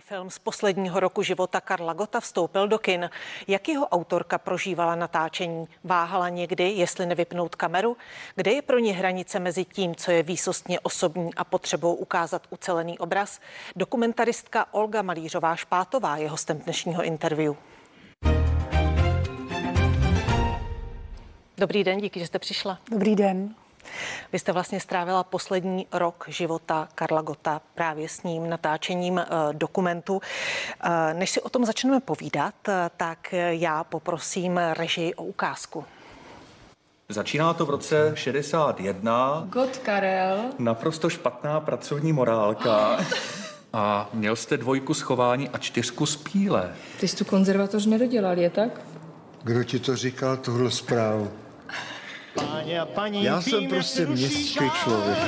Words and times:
Film 0.00 0.30
z 0.30 0.38
posledního 0.38 1.00
roku 1.00 1.22
života 1.22 1.60
Karla 1.60 1.92
Gota 1.92 2.20
vstoupil 2.20 2.68
do 2.68 2.78
kin. 2.78 3.10
Jak 3.48 3.68
jeho 3.68 3.88
autorka 3.88 4.38
prožívala 4.38 4.94
natáčení? 4.94 5.68
Váhala 5.84 6.28
někdy, 6.28 6.70
jestli 6.70 7.06
nevypnout 7.06 7.54
kameru? 7.54 7.96
Kde 8.36 8.52
je 8.52 8.62
pro 8.62 8.78
ně 8.78 8.92
hranice 8.92 9.40
mezi 9.40 9.64
tím, 9.64 9.94
co 9.94 10.10
je 10.10 10.22
výsostně 10.22 10.80
osobní 10.80 11.34
a 11.34 11.44
potřebou 11.44 11.94
ukázat 11.94 12.46
ucelený 12.50 12.98
obraz? 12.98 13.40
Dokumentaristka 13.76 14.74
Olga 14.74 15.02
Malířová 15.02 15.56
Špátová 15.56 16.16
je 16.16 16.28
hostem 16.28 16.58
dnešního 16.58 17.02
interview. 17.02 17.54
Dobrý 21.58 21.84
den, 21.84 21.98
díky, 21.98 22.20
že 22.20 22.26
jste 22.26 22.38
přišla. 22.38 22.78
Dobrý 22.90 23.16
den. 23.16 23.54
Vy 24.32 24.38
jste 24.38 24.52
vlastně 24.52 24.80
strávila 24.80 25.24
poslední 25.24 25.86
rok 25.92 26.24
života 26.28 26.88
Karla 26.94 27.22
Gota 27.22 27.60
právě 27.74 28.08
s 28.08 28.22
ním 28.22 28.50
natáčením 28.50 29.18
eh, 29.18 29.26
dokumentu. 29.52 30.20
Eh, 30.84 31.14
než 31.14 31.30
si 31.30 31.40
o 31.40 31.48
tom 31.48 31.64
začneme 31.64 32.00
povídat, 32.00 32.54
eh, 32.68 32.90
tak 32.96 33.34
já 33.48 33.84
poprosím 33.84 34.56
režii 34.56 35.14
o 35.14 35.24
ukázku. 35.24 35.84
Začíná 37.08 37.54
to 37.54 37.66
v 37.66 37.70
roce 37.70 38.12
61. 38.14 39.46
God 39.48 39.78
Karel. 39.78 40.38
Naprosto 40.58 41.10
špatná 41.10 41.60
pracovní 41.60 42.12
morálka. 42.12 42.98
A 43.72 44.08
měl 44.12 44.36
jste 44.36 44.56
dvojku 44.56 44.94
schování 44.94 45.48
a 45.48 45.58
čtyřku 45.58 46.06
spíle. 46.06 46.74
Ty 47.00 47.08
jsi 47.08 47.16
tu 47.16 47.24
konzervatoř 47.24 47.86
nedodělal, 47.86 48.38
je 48.38 48.50
tak? 48.50 48.80
Kdo 49.42 49.64
ti 49.64 49.78
to 49.78 49.96
říkal, 49.96 50.36
tuhle 50.36 50.70
zprávu? 50.70 51.30
Páně 52.64 52.80
a 52.80 52.86
paní, 52.86 53.24
Já 53.24 53.42
jsem 53.42 53.68
prostě 53.68 54.06
městský 54.06 54.70
člověk. 54.84 55.18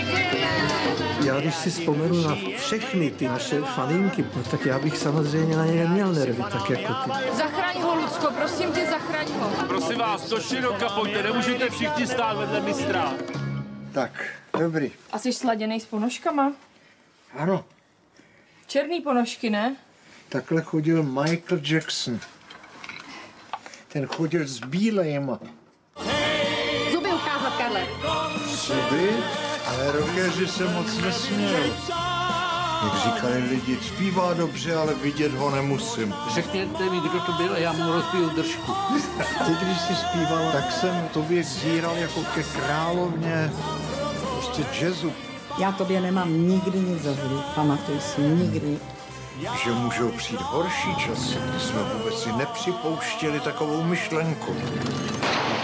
Já 1.24 1.40
když 1.40 1.54
si 1.54 1.70
vzpomenu 1.70 2.22
na 2.22 2.36
všechny 2.58 3.10
ty 3.10 3.28
naše 3.28 3.60
faninky, 3.60 4.24
no, 4.36 4.42
tak 4.42 4.66
já 4.66 4.78
bych 4.78 4.96
samozřejmě 4.98 5.56
na 5.56 5.66
ně 5.66 5.72
neměl 5.72 6.12
nervy, 6.12 6.42
tak 6.52 6.70
jako 6.70 6.94
ty. 6.94 7.10
Zachraň 7.36 7.82
ho, 7.82 7.94
Lucko, 7.94 8.30
prosím 8.38 8.72
tě, 8.72 8.86
zachraň 8.86 9.26
ho. 9.32 9.66
Prosím 9.68 9.98
vás, 9.98 10.28
do 10.30 10.40
široka 10.40 10.88
pojďte, 10.88 11.22
nemůžete 11.22 11.70
všichni 11.70 12.06
stát 12.06 12.38
vedle 12.38 12.60
mistra. 12.60 13.14
Tak, 13.92 14.26
dobrý. 14.58 14.90
A 15.12 15.18
jsi 15.18 15.32
sladěnej 15.32 15.80
s 15.80 15.86
ponožkama? 15.86 16.52
Ano, 17.34 17.64
Černý 18.66 19.00
ponožky, 19.00 19.50
ne? 19.50 19.76
takhle 20.28 20.62
chodil 20.62 21.02
Michael 21.02 21.60
Jackson. 21.62 22.20
Ten 23.88 24.06
chodil 24.06 24.46
s 24.46 24.60
bílejma. 24.60 25.38
Karle. 27.66 27.86
Zuby, 28.48 29.10
ale 29.66 29.92
rockeři 29.92 30.46
se 30.46 30.64
moc 30.64 30.98
nesměli. 30.98 31.72
Jak 32.84 32.94
říkali 33.04 33.38
lidi, 33.38 33.78
zpívá 33.82 34.34
dobře, 34.34 34.76
ale 34.76 34.94
vidět 34.94 35.34
ho 35.34 35.50
nemusím. 35.50 36.14
Řekněte 36.34 36.90
mi, 36.90 37.00
kdo 37.00 37.20
to 37.20 37.32
byl 37.32 37.52
a 37.52 37.58
já 37.58 37.72
mu 37.72 37.92
rozbiju 37.92 38.30
držku. 38.30 38.72
Ty, 39.46 39.52
když 39.64 39.80
jsi 39.80 39.94
zpíval, 39.94 40.52
tak 40.52 40.72
jsem 40.72 41.08
tobě 41.12 41.44
zíral 41.44 41.96
jako 41.96 42.24
ke 42.34 42.42
královně 42.42 43.52
prostě 44.32 44.64
jazzu. 44.80 45.12
Já 45.58 45.72
tobě 45.72 46.00
nemám 46.00 46.48
nikdy 46.48 46.78
nic 46.78 47.02
za 47.02 47.12
zlý, 47.12 47.42
pamatuj 47.54 48.00
si, 48.00 48.20
nikdy. 48.20 48.78
že 49.64 49.70
můžou 49.70 50.08
přijít 50.08 50.40
horší 50.40 50.96
časy, 50.96 51.38
kdy 51.50 51.60
jsme 51.60 51.82
vůbec 51.82 52.22
si 52.22 52.32
nepřipouštěli 52.32 53.40
takovou 53.40 53.82
myšlenku. 53.82 54.56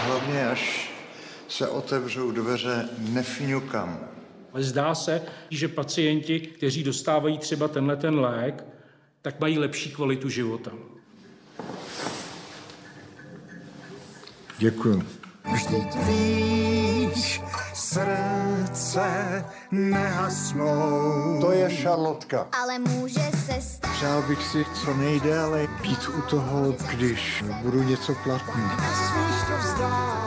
Hlavně 0.07 0.47
až 0.47 0.92
se 1.47 1.67
otevřou 1.67 2.31
dveře 2.31 2.89
nefňukam. 2.97 3.99
Ale 4.53 4.63
zdá 4.63 4.95
se, 4.95 5.21
že 5.49 5.67
pacienti, 5.67 6.39
kteří 6.39 6.83
dostávají 6.83 7.37
třeba 7.37 7.67
tenhle 7.67 7.95
ten 7.95 8.19
lék, 8.19 8.63
tak 9.21 9.39
mají 9.39 9.59
lepší 9.59 9.91
kvalitu 9.91 10.29
života. 10.29 10.71
Děkuju. 14.57 15.03
Vždyť 15.53 15.95
víš, 16.07 17.41
srdce 17.73 19.45
nehasnou. 19.71 21.37
To 21.41 21.51
je 21.51 21.71
šarlotka. 21.71 22.47
Ale 22.61 22.79
může 22.79 23.21
se 23.45 23.61
stát. 23.61 23.91
Přál 23.91 24.21
bych 24.21 24.43
si 24.47 24.65
co 24.83 24.93
nejdéle 24.93 25.67
být 25.81 26.07
u 26.17 26.21
toho, 26.21 26.75
když 26.89 27.43
budu 27.61 27.83
něco 27.83 28.15
platný. 28.23 28.63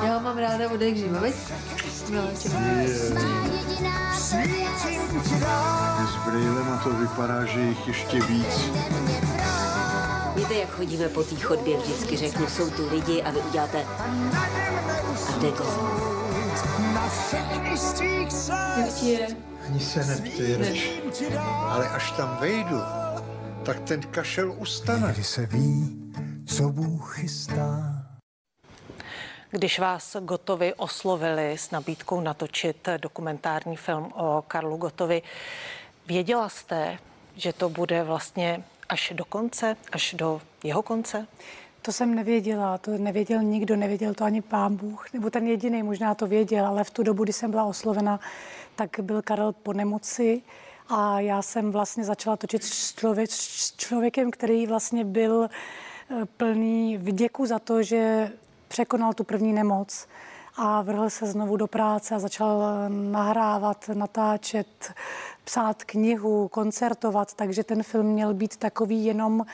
Já 0.03 0.15
ho 0.15 0.21
mám 0.21 0.39
ráda 0.39 0.71
od 0.71 0.81
jak 0.81 0.97
živa, 0.97 1.21
veď? 1.21 1.35
Jediná 3.53 4.17
S 4.17 4.35
brýlema 6.27 6.81
to 6.85 6.91
vypadá, 6.91 7.45
že 7.45 7.61
jich 7.61 7.89
ještě 7.89 8.21
víc. 8.23 8.71
Víte, 10.37 10.55
jak 10.55 10.71
chodíme 10.71 11.09
po 11.09 11.23
té 11.23 11.37
chodbě, 11.37 11.77
vždycky 11.79 12.17
řeknu, 12.17 12.47
jsou 12.47 12.71
tu 12.71 12.89
lidi 12.91 13.23
a 13.23 13.31
vy 13.31 13.41
uděláte 13.41 13.85
a 13.85 14.07
jde 15.39 15.51
go. 16.67 16.77
Jak 18.77 18.95
ti 18.95 19.07
je? 19.07 19.27
Ani 19.69 19.81
se 19.81 20.05
neptej. 20.05 20.83
Ale 21.69 21.89
až 21.89 22.11
tam 22.13 22.37
vejdu, 22.41 22.81
tak 23.65 23.81
ten 23.81 24.03
kašel 24.03 24.55
ustane. 24.59 25.13
Kdy 25.13 25.25
se 25.25 25.47
ví, 25.47 25.97
co 26.47 26.69
Bůh 26.69 27.17
chystá. 27.17 27.93
Když 29.51 29.79
vás 29.79 30.17
Gotovi 30.21 30.75
oslovili 30.75 31.53
s 31.59 31.71
nabídkou 31.71 32.21
natočit 32.21 32.89
dokumentární 32.97 33.77
film 33.77 34.13
o 34.15 34.45
Karlu 34.49 34.77
Gotovi, 34.77 35.23
věděla 36.07 36.49
jste, 36.49 36.99
že 37.37 37.53
to 37.53 37.69
bude 37.69 38.03
vlastně 38.03 38.65
až 38.89 39.13
do 39.17 39.25
konce, 39.25 39.77
až 39.93 40.15
do 40.19 40.41
jeho 40.65 40.83
konce? 40.83 41.27
To 41.87 41.93
jsem 41.93 42.15
nevěděla, 42.15 42.79
to 42.79 42.99
nevěděl 42.99 43.43
nikdo, 43.43 43.77
nevěděl 43.77 44.15
to 44.15 44.25
ani 44.25 44.43
pán 44.43 44.77
Bůh, 44.77 45.13
nebo 45.13 45.31
ten 45.31 45.47
jediný 45.47 45.83
možná 45.83 46.15
to 46.15 46.27
věděl, 46.27 46.67
ale 46.67 46.85
v 46.85 46.91
tu 46.91 47.03
dobu, 47.03 47.25
kdy 47.25 47.33
jsem 47.33 47.51
byla 47.51 47.65
oslovena, 47.65 48.21
tak 48.77 49.01
byl 49.03 49.23
Karel 49.23 49.53
po 49.53 49.73
nemoci 49.73 50.43
a 50.89 51.21
já 51.21 51.43
jsem 51.43 51.73
vlastně 51.73 52.05
začala 52.05 52.37
točit 52.37 52.65
s, 52.65 52.95
člověk, 52.95 53.31
s 53.31 53.77
člověkem, 53.77 54.31
který 54.31 54.67
vlastně 54.67 55.05
byl 55.05 55.49
eh, 55.49 56.25
plný 56.37 56.99
vděku 56.99 57.47
za 57.47 57.59
to, 57.59 57.83
že 57.83 58.33
překonal 58.69 59.15
tu 59.15 59.25
první 59.25 59.53
nemoc 59.53 60.09
a 60.57 60.83
vrhl 60.83 61.11
se 61.11 61.27
znovu 61.27 61.57
do 61.57 61.67
práce 61.67 62.15
a 62.15 62.19
začal 62.19 62.63
nahrávat, 62.89 63.89
natáčet, 63.95 64.93
psát 65.45 65.85
knihu, 65.85 66.49
koncertovat, 66.49 67.35
takže 67.35 67.65
ten 67.65 67.83
film 67.83 68.07
měl 68.07 68.35
být 68.35 68.57
takový 68.57 69.05
jenom, 69.05 69.47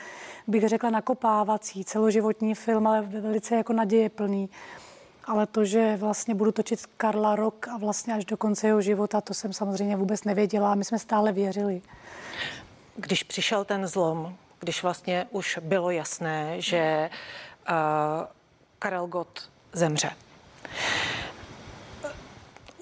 bych 0.47 0.69
řekla, 0.69 0.89
nakopávací, 0.89 1.85
celoživotní 1.85 2.55
film, 2.55 2.87
ale 2.87 3.01
velice 3.01 3.55
jako 3.55 3.73
nadějeplný. 3.73 4.49
Ale 5.25 5.47
to, 5.47 5.65
že 5.65 5.97
vlastně 5.97 6.35
budu 6.35 6.51
točit 6.51 6.85
Karla 6.85 7.35
rok 7.35 7.67
a 7.67 7.77
vlastně 7.77 8.13
až 8.13 8.25
do 8.25 8.37
konce 8.37 8.67
jeho 8.67 8.81
života, 8.81 9.21
to 9.21 9.33
jsem 9.33 9.53
samozřejmě 9.53 9.95
vůbec 9.95 10.23
nevěděla 10.23 10.71
a 10.71 10.75
my 10.75 10.85
jsme 10.85 10.99
stále 10.99 11.31
věřili. 11.31 11.81
Když 12.95 13.23
přišel 13.23 13.65
ten 13.65 13.87
zlom, 13.87 14.35
když 14.59 14.83
vlastně 14.83 15.27
už 15.31 15.59
bylo 15.61 15.91
jasné, 15.91 16.61
že 16.61 17.09
uh, 17.69 17.75
Karel 18.79 19.07
Gott 19.07 19.49
zemře, 19.73 20.11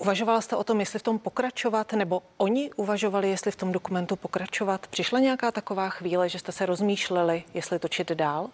Uvažovala 0.02 0.42
jste 0.42 0.56
o 0.56 0.64
tom, 0.64 0.80
jestli 0.80 1.00
v 1.00 1.04
tom 1.04 1.20
pokračovat, 1.20 1.94
nebo 1.94 2.24
oni 2.38 2.72
uvažovali, 2.76 3.30
jestli 3.30 3.52
v 3.52 3.56
tom 3.56 3.72
dokumentu 3.72 4.16
pokračovat? 4.16 4.88
Přišla 4.88 5.20
nějaká 5.20 5.52
taková 5.52 5.90
chvíle, 5.90 6.30
že 6.30 6.40
jste 6.40 6.52
se 6.52 6.66
rozmýšleli, 6.66 7.44
jestli 7.54 7.80
točit 7.80 8.12
dál? 8.12 8.50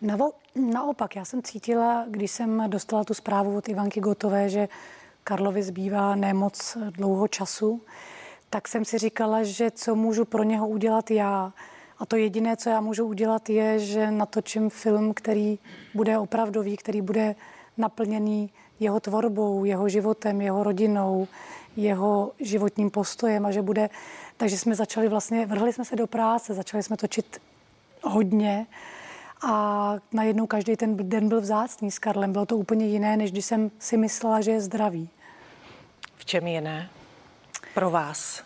Navo, 0.00 0.30
naopak, 0.54 1.16
já 1.16 1.24
jsem 1.24 1.42
cítila, 1.42 2.04
když 2.08 2.30
jsem 2.30 2.70
dostala 2.70 3.04
tu 3.04 3.14
zprávu 3.14 3.56
od 3.56 3.68
Ivanky 3.68 4.00
Gotové, 4.00 4.48
že 4.48 4.68
Karlovi 5.24 5.62
zbývá 5.62 6.14
nemoc 6.14 6.76
dlouho 6.90 7.28
času, 7.28 7.82
tak 8.50 8.68
jsem 8.68 8.84
si 8.84 8.98
říkala, 8.98 9.42
že 9.42 9.70
co 9.70 9.94
můžu 9.94 10.24
pro 10.24 10.42
něho 10.42 10.68
udělat 10.68 11.10
já. 11.10 11.52
A 11.98 12.06
to 12.06 12.16
jediné, 12.16 12.56
co 12.56 12.70
já 12.70 12.80
můžu 12.80 13.06
udělat, 13.06 13.50
je, 13.50 13.78
že 13.78 14.10
natočím 14.10 14.70
film, 14.70 15.14
který 15.14 15.58
bude 15.94 16.18
opravdový, 16.18 16.76
který 16.76 17.02
bude 17.02 17.34
naplněný 17.76 18.50
jeho 18.80 19.00
tvorbou, 19.00 19.64
jeho 19.64 19.88
životem, 19.88 20.40
jeho 20.40 20.62
rodinou, 20.62 21.28
jeho 21.76 22.32
životním 22.40 22.90
postojem 22.90 23.46
a 23.46 23.50
že 23.50 23.62
bude, 23.62 23.90
takže 24.36 24.58
jsme 24.58 24.74
začali 24.74 25.08
vlastně, 25.08 25.46
vrhli 25.46 25.72
jsme 25.72 25.84
se 25.84 25.96
do 25.96 26.06
práce, 26.06 26.54
začali 26.54 26.82
jsme 26.82 26.96
točit 26.96 27.42
hodně 28.02 28.66
a 29.42 29.94
najednou 30.12 30.46
každý 30.46 30.76
ten 30.76 30.96
den 30.96 31.28
byl 31.28 31.40
vzácný 31.40 31.90
s 31.90 31.98
Karlem. 31.98 32.32
Bylo 32.32 32.46
to 32.46 32.56
úplně 32.56 32.86
jiné, 32.86 33.16
než 33.16 33.32
když 33.32 33.44
jsem 33.44 33.70
si 33.78 33.96
myslela, 33.96 34.40
že 34.40 34.50
je 34.50 34.60
zdravý. 34.60 35.08
V 36.16 36.24
čem 36.24 36.46
jiné 36.46 36.88
pro 37.74 37.90
vás? 37.90 38.42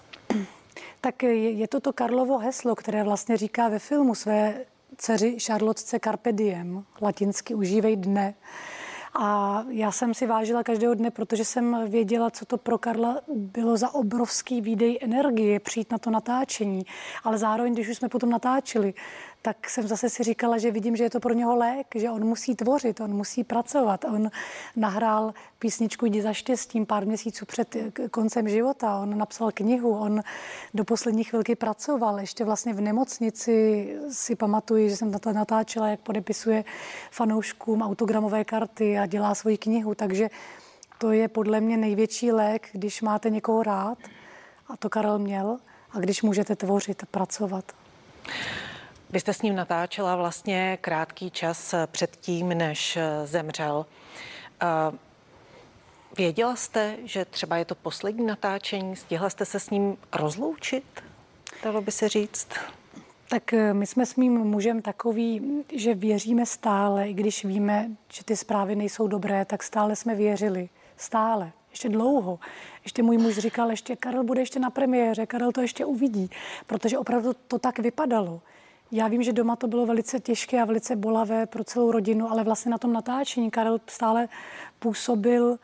Tak 1.01 1.23
je, 1.23 1.51
je 1.51 1.69
to 1.69 1.81
to 1.81 1.93
Karlovo 1.93 2.39
heslo, 2.39 2.75
které 2.75 3.05
vlastně 3.05 3.37
říká 3.37 3.69
ve 3.69 3.79
filmu 3.79 4.15
své 4.15 4.55
dceři 4.97 5.37
Charlotce 5.41 5.99
Carpe 6.05 6.33
diem, 6.33 6.85
latinsky 7.03 7.55
užívej 7.55 7.97
dne. 7.97 8.35
A 9.15 9.65
já 9.69 9.93
jsem 9.93 10.15
si 10.15 10.27
vážila 10.27 10.63
každého 10.63 10.95
dne, 10.95 11.11
protože 11.11 11.45
jsem 11.45 11.91
věděla, 11.91 12.31
co 12.31 12.45
to 12.45 12.59
pro 12.59 12.79
Karla 12.79 13.21
bylo 13.35 13.77
za 13.77 13.95
obrovský 13.95 14.61
výdej 14.61 14.99
energie 15.03 15.61
přijít 15.61 15.93
na 15.93 15.99
to 15.99 16.11
natáčení. 16.11 16.87
Ale 17.25 17.39
zároveň, 17.39 17.73
když 17.73 17.89
už 17.89 17.97
jsme 17.97 18.09
potom 18.09 18.31
natáčeli, 18.31 18.95
tak 19.43 19.71
jsem 19.71 19.89
zase 19.89 20.11
si 20.11 20.23
říkala, 20.23 20.59
že 20.59 20.71
vidím, 20.71 20.97
že 20.97 21.05
je 21.05 21.11
to 21.11 21.21
pro 21.21 21.35
něho 21.35 21.57
lék, 21.57 21.87
že 21.95 22.11
on 22.11 22.25
musí 22.25 22.57
tvořit, 22.57 23.01
on 23.01 23.11
musí 23.11 23.45
pracovat. 23.45 24.05
On 24.05 24.31
nahrál 24.77 25.35
písničku 25.59 26.07
Jdi 26.07 26.23
za 26.23 26.33
štěstím 26.33 26.87
pár 26.87 27.07
měsíců 27.07 27.47
před 27.47 27.77
koncem 28.11 28.49
života, 28.49 28.99
on 28.99 29.19
napsal 29.19 29.51
knihu, 29.55 29.99
on 29.99 30.23
do 30.75 30.85
poslední 30.85 31.25
chvilky 31.25 31.57
pracoval. 31.57 32.21
Ještě 32.21 32.45
vlastně 32.45 32.75
v 32.75 32.81
nemocnici 32.81 33.89
si 34.11 34.37
pamatuju, 34.37 34.89
že 34.89 34.97
jsem 34.97 35.13
natáčela, 35.33 35.89
jak 35.89 36.01
podepisuje 36.01 36.65
fanouškům 37.11 37.83
autogramové 37.83 38.45
karty 38.45 38.99
a 38.99 39.07
dělá 39.07 39.35
svoji 39.35 39.59
knihu, 39.59 39.95
takže 39.95 40.31
to 40.99 41.11
je 41.13 41.29
podle 41.29 41.61
mě 41.61 41.77
největší 41.77 42.33
lék, 42.33 42.69
když 42.73 43.03
máte 43.03 43.31
někoho 43.31 43.63
rád, 43.63 43.99
a 44.69 44.77
to 44.77 44.91
Karel 44.91 45.19
měl, 45.19 45.59
a 45.93 45.99
když 45.99 46.23
můžete 46.23 46.57
tvořit 46.57 47.03
a 47.03 47.07
pracovat. 47.07 47.65
Vy 49.11 49.21
jste 49.21 49.35
s 49.35 49.43
ním 49.43 49.57
natáčela 49.57 50.17
vlastně 50.17 50.79
krátký 50.81 51.31
čas 51.31 51.75
před 51.87 52.17
tím, 52.17 52.49
než 52.49 52.99
zemřel. 53.25 53.87
Věděla 56.17 56.57
jste, 56.57 56.97
že 57.05 57.25
třeba 57.25 57.57
je 57.57 57.65
to 57.65 57.75
poslední 57.75 58.27
natáčení? 58.27 58.97
Stihla 58.97 59.31
jste 59.31 59.45
se 59.45 59.61
s 59.61 59.71
ním 59.71 59.97
rozloučit? 60.13 60.85
Dalo 61.65 61.83
by 61.83 61.93
se 61.93 62.09
říct. 62.09 62.49
Tak 63.29 63.53
eh, 63.53 63.75
my 63.75 63.87
jsme 63.87 64.07
s 64.07 64.17
mým 64.17 64.33
mužem 64.33 64.83
takový, 64.83 65.63
že 65.73 65.95
věříme 65.95 66.47
stále, 66.47 67.09
i 67.09 67.15
když 67.15 67.45
víme, 67.45 67.89
že 68.13 68.25
ty 68.25 68.37
zprávy 68.37 68.77
nejsou 68.77 69.07
dobré, 69.07 69.45
tak 69.45 69.63
stále 69.63 69.97
jsme 69.97 70.15
věřili. 70.15 70.69
Stále. 70.97 71.53
Ještě 71.71 71.89
dlouho. 71.89 72.39
Ještě 72.85 73.03
můj 73.03 73.19
muž 73.19 73.39
říkal, 73.39 73.71
ještě 73.71 73.97
Karel 73.97 74.25
bude 74.25 74.41
ještě 74.41 74.61
na 74.61 74.71
premiéře, 74.71 75.27
Karel 75.27 75.53
to 75.53 75.61
ještě 75.61 75.85
uvidí, 75.85 76.31
protože 76.67 76.99
opravdu 76.99 77.33
to 77.49 77.59
tak 77.59 77.79
vypadalo. 77.79 78.41
Já 78.93 79.09
vím, 79.09 79.23
že 79.23 79.33
doma 79.33 79.57
to 79.57 79.67
bylo 79.67 79.87
velice 79.87 80.21
těžké 80.21 80.63
a 80.63 80.65
velice 80.65 80.97
bolavé 80.97 81.47
pro 81.47 81.65
celou 81.65 81.93
rodinu, 81.93 82.31
ale 82.31 82.45
vlastně 82.45 82.71
na 82.71 82.79
tom 82.79 82.93
natáčení 82.93 83.51
Karel 83.51 83.81
stále 83.87 84.29
působil, 84.79 85.59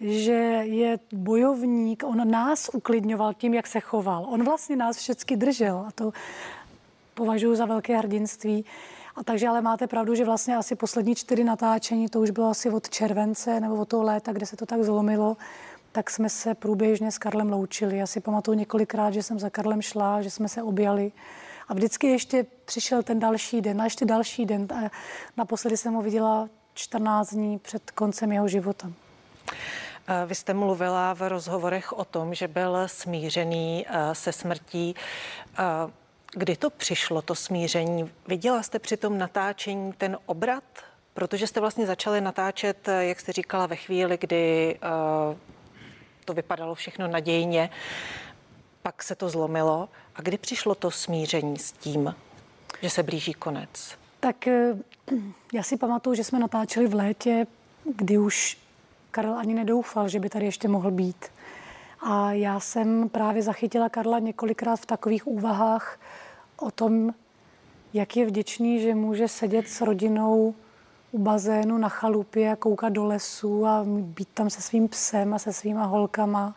že 0.00 0.32
je 0.62 0.98
bojovník, 1.12 2.04
on 2.06 2.30
nás 2.30 2.70
uklidňoval 2.72 3.34
tím, 3.34 3.54
jak 3.54 3.66
se 3.66 3.80
choval. 3.80 4.26
On 4.28 4.44
vlastně 4.44 4.76
nás 4.76 4.96
všechny 4.96 5.36
držel 5.36 5.84
a 5.88 5.90
to 5.94 6.12
považuji 7.14 7.54
za 7.54 7.66
velké 7.66 7.98
hrdinství. 7.98 8.64
A 9.16 9.24
takže 9.24 9.48
ale 9.48 9.60
máte 9.60 9.86
pravdu, 9.86 10.14
že 10.14 10.24
vlastně 10.24 10.56
asi 10.56 10.74
poslední 10.74 11.14
čtyři 11.14 11.44
natáčení, 11.44 12.08
to 12.08 12.20
už 12.20 12.30
bylo 12.30 12.50
asi 12.50 12.70
od 12.70 12.90
července 12.90 13.60
nebo 13.60 13.74
od 13.74 13.88
toho 13.88 14.02
léta, 14.02 14.32
kde 14.32 14.46
se 14.46 14.56
to 14.56 14.66
tak 14.66 14.82
zlomilo, 14.82 15.36
tak 15.92 16.10
jsme 16.10 16.28
se 16.28 16.54
průběžně 16.54 17.12
s 17.12 17.18
Karlem 17.18 17.52
loučili. 17.52 17.98
Já 17.98 18.06
si 18.06 18.20
pamatuju 18.20 18.58
několikrát, 18.58 19.10
že 19.10 19.22
jsem 19.22 19.38
za 19.38 19.50
Karlem 19.50 19.82
šla, 19.82 20.22
že 20.22 20.30
jsme 20.30 20.48
se 20.48 20.62
objali. 20.62 21.12
A 21.72 21.74
vždycky 21.74 22.06
ještě 22.06 22.46
přišel 22.64 23.02
ten 23.02 23.20
další 23.20 23.60
den 23.60 23.80
a 23.80 23.84
ještě 23.84 24.04
další 24.04 24.46
den. 24.46 24.68
A 24.72 24.90
naposledy 25.36 25.76
jsem 25.76 25.94
ho 25.94 26.02
viděla 26.02 26.48
14 26.74 27.30
dní 27.30 27.58
před 27.58 27.90
koncem 27.90 28.32
jeho 28.32 28.48
života. 28.48 28.92
Eh, 30.08 30.26
vy 30.26 30.34
jste 30.34 30.54
mluvila 30.54 31.14
v 31.14 31.28
rozhovorech 31.28 31.92
o 31.92 32.04
tom, 32.04 32.34
že 32.34 32.48
byl 32.48 32.76
smířený 32.86 33.86
eh, 33.88 34.14
se 34.14 34.32
smrtí. 34.32 34.94
Eh, 35.58 35.62
kdy 36.32 36.56
to 36.56 36.70
přišlo, 36.70 37.22
to 37.22 37.34
smíření? 37.34 38.10
Viděla 38.28 38.62
jste 38.62 38.78
při 38.78 38.96
tom 38.96 39.18
natáčení 39.18 39.92
ten 39.92 40.18
obrat? 40.26 40.64
Protože 41.14 41.46
jste 41.46 41.60
vlastně 41.60 41.86
začali 41.86 42.20
natáčet, 42.20 42.88
jak 43.00 43.20
jste 43.20 43.32
říkala, 43.32 43.66
ve 43.66 43.76
chvíli, 43.76 44.18
kdy 44.20 44.78
to 46.24 46.34
vypadalo 46.34 46.74
všechno 46.74 47.08
nadějně, 47.08 47.70
pak 48.82 49.02
se 49.02 49.14
to 49.14 49.28
zlomilo. 49.28 49.88
A 50.16 50.22
kdy 50.22 50.38
přišlo 50.38 50.74
to 50.74 50.90
smíření 50.90 51.58
s 51.58 51.72
tím, 51.72 52.14
že 52.82 52.90
se 52.90 53.02
blíží 53.02 53.34
konec? 53.34 53.98
Tak 54.20 54.48
já 55.52 55.62
si 55.62 55.76
pamatuju, 55.76 56.14
že 56.14 56.24
jsme 56.24 56.38
natáčeli 56.38 56.86
v 56.86 56.94
létě, 56.94 57.46
kdy 57.96 58.18
už 58.18 58.58
Karel 59.10 59.34
ani 59.34 59.54
nedoufal, 59.54 60.08
že 60.08 60.20
by 60.20 60.28
tady 60.28 60.44
ještě 60.44 60.68
mohl 60.68 60.90
být. 60.90 61.26
A 62.00 62.32
já 62.32 62.60
jsem 62.60 63.08
právě 63.08 63.42
zachytila 63.42 63.88
Karla 63.88 64.18
několikrát 64.18 64.76
v 64.76 64.86
takových 64.86 65.26
úvahách 65.26 66.00
o 66.56 66.70
tom, 66.70 67.14
jak 67.92 68.16
je 68.16 68.26
vděčný, 68.26 68.80
že 68.80 68.94
může 68.94 69.28
sedět 69.28 69.68
s 69.68 69.80
rodinou 69.80 70.54
u 71.12 71.18
bazénu 71.18 71.78
na 71.78 71.88
chalupě 71.88 72.52
a 72.52 72.56
koukat 72.56 72.92
do 72.92 73.04
lesu 73.04 73.66
a 73.66 73.84
být 73.86 74.28
tam 74.34 74.50
se 74.50 74.62
svým 74.62 74.88
psem 74.88 75.34
a 75.34 75.38
se 75.38 75.52
svýma 75.52 75.84
holkama. 75.84 76.54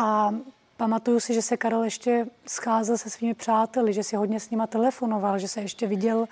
A 0.00 0.34
pamatuju 0.82 1.20
si, 1.20 1.34
že 1.34 1.42
se 1.42 1.56
Karel 1.56 1.84
ještě 1.84 2.26
scházel 2.46 2.98
se 2.98 3.10
svými 3.10 3.34
přáteli, 3.34 3.92
že 3.92 4.02
si 4.02 4.16
hodně 4.16 4.40
s 4.40 4.50
nima 4.50 4.66
telefonoval, 4.66 5.38
že 5.38 5.48
se 5.48 5.60
ještě 5.60 5.86
viděl 5.86 6.26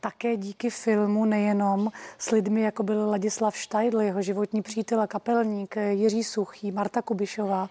také 0.00 0.36
díky 0.36 0.70
filmu 0.70 1.24
nejenom 1.24 1.90
s 2.18 2.30
lidmi, 2.30 2.62
jako 2.62 2.82
byl 2.82 3.10
Ladislav 3.10 3.56
Štajdl, 3.56 4.00
jeho 4.00 4.22
životní 4.22 4.62
přítel 4.62 5.00
a 5.00 5.06
kapelník, 5.06 5.76
Jiří 5.90 6.24
Suchý, 6.24 6.72
Marta 6.72 7.02
Kubišová. 7.02 7.68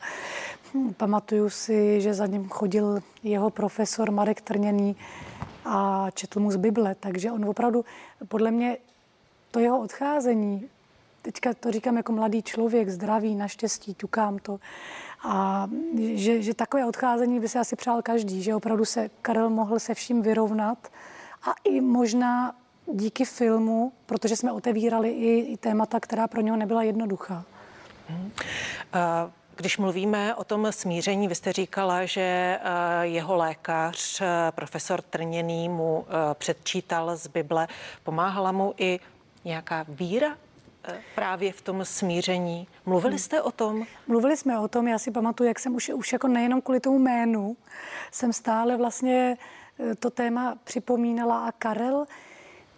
Pamatuju 0.98 1.50
si, 1.50 2.02
že 2.02 2.14
za 2.14 2.26
ním 2.26 2.50
chodil 2.50 3.00
jeho 3.24 3.50
profesor 3.50 4.12
Marek 4.12 4.42
Trněný 4.42 4.96
a 5.66 6.08
četl 6.14 6.40
mu 6.40 6.52
z 6.52 6.56
Bible, 6.56 6.96
takže 7.00 7.32
on 7.32 7.46
opravdu, 7.46 7.86
podle 8.28 8.52
mě, 8.52 8.78
to 9.52 9.60
jeho 9.60 9.82
odcházení, 9.82 10.70
teďka 11.22 11.54
to 11.54 11.72
říkám 11.72 11.98
jako 11.98 12.12
mladý 12.12 12.44
člověk, 12.44 12.90
zdravý, 12.90 13.36
naštěstí, 13.36 13.94
ťukám 13.94 14.40
to, 14.40 14.60
a 15.24 15.68
že, 16.16 16.42
že 16.42 16.54
takové 16.54 16.86
odcházení 16.86 17.40
by 17.40 17.50
se 17.50 17.60
asi 17.60 17.76
přál 17.76 18.02
každý, 18.02 18.44
že 18.44 18.56
opravdu 18.56 18.86
se 18.86 19.10
Karel 19.22 19.50
mohl 19.50 19.80
se 19.80 19.94
vším 19.94 20.22
vyrovnat, 20.22 20.78
a 21.44 21.54
i 21.64 21.82
možná 21.82 22.56
díky 22.94 23.26
filmu, 23.26 23.94
protože 24.06 24.36
jsme 24.36 24.52
otevírali 24.52 25.10
i, 25.10 25.40
i 25.40 25.58
témata, 25.58 26.00
která 26.00 26.28
pro 26.28 26.42
něho 26.42 26.58
nebyla 26.58 26.84
jednoduchá. 26.84 27.44
Hmm. 28.10 28.32
Když 29.56 29.78
mluvíme 29.78 30.36
o 30.36 30.44
tom 30.44 30.68
smíření, 30.72 31.28
vy 31.28 31.36
jste 31.36 31.54
říkala, 31.54 32.06
že 32.06 32.22
eh, 32.22 32.60
jeho 33.02 33.36
lékař, 33.36 34.22
eh, 34.22 34.52
profesor 34.52 35.02
Trněný, 35.02 35.70
mu 35.70 36.06
předčítal 36.34 37.16
z 37.16 37.28
Bible. 37.28 37.68
Pomáhala 38.04 38.52
mu 38.52 38.74
i 38.78 39.00
nějaká 39.46 39.86
víra 39.88 40.38
právě 41.16 41.52
v 41.54 41.62
tom 41.62 41.86
smíření. 41.86 42.68
Mluvili 42.86 43.20
jste 43.20 43.42
o 43.42 43.52
tom? 43.52 43.86
Mluvili 44.08 44.38
jsme 44.38 44.60
o 44.60 44.68
tom, 44.68 44.88
já 44.88 45.00
si 45.00 45.12
pamatuju, 45.12 45.48
jak 45.48 45.60
jsem 45.60 45.76
už, 45.76 45.90
už 45.90 46.14
jako 46.14 46.28
nejenom 46.28 46.62
kvůli 46.62 46.80
tomu 46.80 47.00
jménu, 47.00 47.58
jsem 48.12 48.34
stále 48.34 48.78
vlastně 48.78 49.38
to 50.00 50.10
téma 50.10 50.58
připomínala 50.64 51.48
a 51.48 51.52
Karel, 51.52 52.06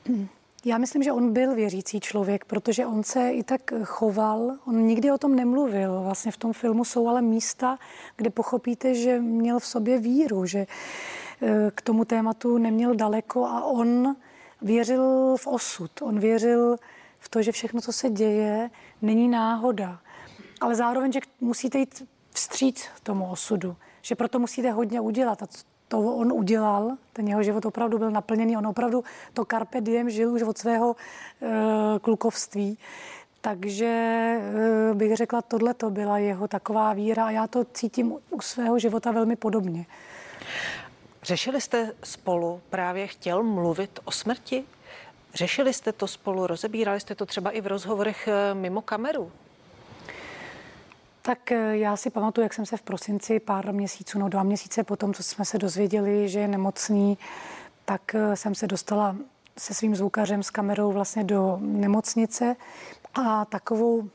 já 0.65 0.77
myslím, 0.77 1.03
že 1.03 1.11
on 1.11 1.33
byl 1.33 1.55
věřící 1.55 1.99
člověk, 1.99 2.45
protože 2.45 2.85
on 2.85 3.03
se 3.03 3.29
i 3.29 3.43
tak 3.43 3.73
choval, 3.83 4.57
on 4.67 4.77
nikdy 4.77 5.11
o 5.11 5.17
tom 5.17 5.35
nemluvil. 5.35 6.01
Vlastně 6.03 6.31
v 6.31 6.37
tom 6.37 6.53
filmu 6.53 6.85
jsou 6.85 7.07
ale 7.07 7.21
místa, 7.21 7.79
kde 8.17 8.29
pochopíte, 8.29 8.95
že 8.95 9.19
měl 9.19 9.59
v 9.59 9.65
sobě 9.65 9.99
víru, 9.99 10.45
že 10.45 10.59
eh, 10.59 11.71
k 11.75 11.81
tomu 11.81 12.05
tématu 12.05 12.57
neměl 12.57 12.95
daleko 12.95 13.45
a 13.45 13.63
on 13.63 14.15
věřil 14.61 15.35
v 15.37 15.47
osud. 15.47 16.01
On 16.01 16.19
věřil 16.19 16.77
v 17.23 17.29
to, 17.29 17.41
že 17.41 17.51
všechno, 17.51 17.81
co 17.81 17.93
se 17.93 18.09
děje, 18.09 18.69
není 19.01 19.27
náhoda. 19.27 19.99
Ale 20.61 20.75
zároveň, 20.75 21.11
že 21.11 21.19
musíte 21.41 21.77
jít 21.77 22.07
vstříc 22.31 22.85
tomu 23.03 23.31
osudu, 23.31 23.75
že 24.01 24.15
proto 24.15 24.39
musíte 24.39 24.71
hodně 24.71 25.01
udělat. 25.01 25.43
A 25.43 25.47
to 25.87 25.99
on 25.99 26.33
udělal, 26.33 26.91
ten 27.13 27.27
jeho 27.27 27.43
život 27.43 27.65
opravdu 27.65 27.97
byl 27.97 28.11
naplněný, 28.11 28.57
on 28.57 28.67
opravdu 28.67 29.03
to 29.33 29.45
carpe 29.45 29.81
diem 29.81 30.09
žil 30.09 30.33
už 30.33 30.41
od 30.41 30.57
svého 30.57 30.95
e, 31.41 31.99
klukovství. 31.99 32.77
Takže 33.41 33.85
e, 33.85 34.93
bych 34.93 35.15
řekla, 35.15 35.41
tohle 35.41 35.73
to 35.73 35.89
byla 35.89 36.17
jeho 36.17 36.47
taková 36.47 36.93
víra 36.93 37.25
a 37.25 37.31
já 37.31 37.47
to 37.47 37.65
cítím 37.65 38.13
u 38.29 38.41
svého 38.41 38.79
života 38.79 39.11
velmi 39.11 39.35
podobně. 39.35 39.85
Řešili 41.23 41.61
jste 41.61 41.91
spolu, 42.03 42.61
právě 42.69 43.07
chtěl 43.07 43.43
mluvit 43.43 43.99
o 44.05 44.11
smrti? 44.11 44.63
Řešili 45.33 45.73
jste 45.73 45.91
to 45.91 46.07
spolu, 46.07 46.47
rozebírali 46.47 46.99
jste 46.99 47.15
to 47.15 47.25
třeba 47.25 47.51
i 47.51 47.61
v 47.61 47.67
rozhovorech 47.67 48.27
eh, 48.27 48.53
mimo 48.53 48.81
kameru? 48.81 49.31
Tak 51.21 51.51
eh, 51.51 51.77
já 51.77 51.97
si 51.97 52.09
pamatuju, 52.09 52.43
jak 52.43 52.53
jsem 52.53 52.65
se 52.65 52.77
v 52.77 52.81
prosinci 52.81 53.39
pár 53.39 53.73
měsíců, 53.73 54.19
no 54.19 54.29
dva 54.29 54.43
měsíce 54.43 54.83
potom, 54.83 55.13
co 55.13 55.23
jsme 55.23 55.45
se 55.45 55.57
dozvěděli, 55.57 56.29
že 56.29 56.39
je 56.39 56.47
nemocný, 56.47 57.17
tak 57.85 58.15
eh, 58.15 58.35
jsem 58.35 58.55
se 58.55 58.67
dostala 58.67 59.15
se 59.57 59.73
svým 59.73 59.95
zvukařem 59.95 60.43
s 60.43 60.49
kamerou 60.49 60.91
vlastně 60.91 61.23
do 61.23 61.57
nemocnice 61.61 62.55
a 63.13 63.45
takovou, 63.45 64.09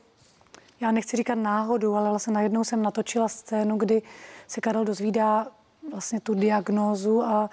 já 0.81 0.91
nechci 0.91 1.17
říkat 1.17 1.35
náhodu, 1.35 1.95
ale 1.95 2.09
vlastně 2.09 2.33
najednou 2.33 2.63
jsem 2.63 2.81
natočila 2.81 3.27
scénu, 3.27 3.77
kdy 3.77 4.01
se 4.47 4.61
Karel 4.61 4.85
dozvídá 4.85 5.47
vlastně 5.91 6.19
tu 6.19 6.33
diagnózu 6.33 7.23
a 7.23 7.49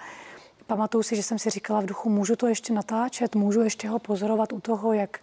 pamatuju 0.67 1.03
si, 1.03 1.15
že 1.15 1.23
jsem 1.23 1.39
si 1.39 1.49
říkala 1.49 1.81
v 1.81 1.85
duchu, 1.85 2.09
můžu 2.09 2.35
to 2.35 2.47
ještě 2.47 2.73
natáčet, 2.73 3.35
můžu 3.35 3.61
ještě 3.61 3.89
ho 3.89 3.99
pozorovat 3.99 4.53
u 4.53 4.59
toho, 4.59 4.93
jak 4.93 5.19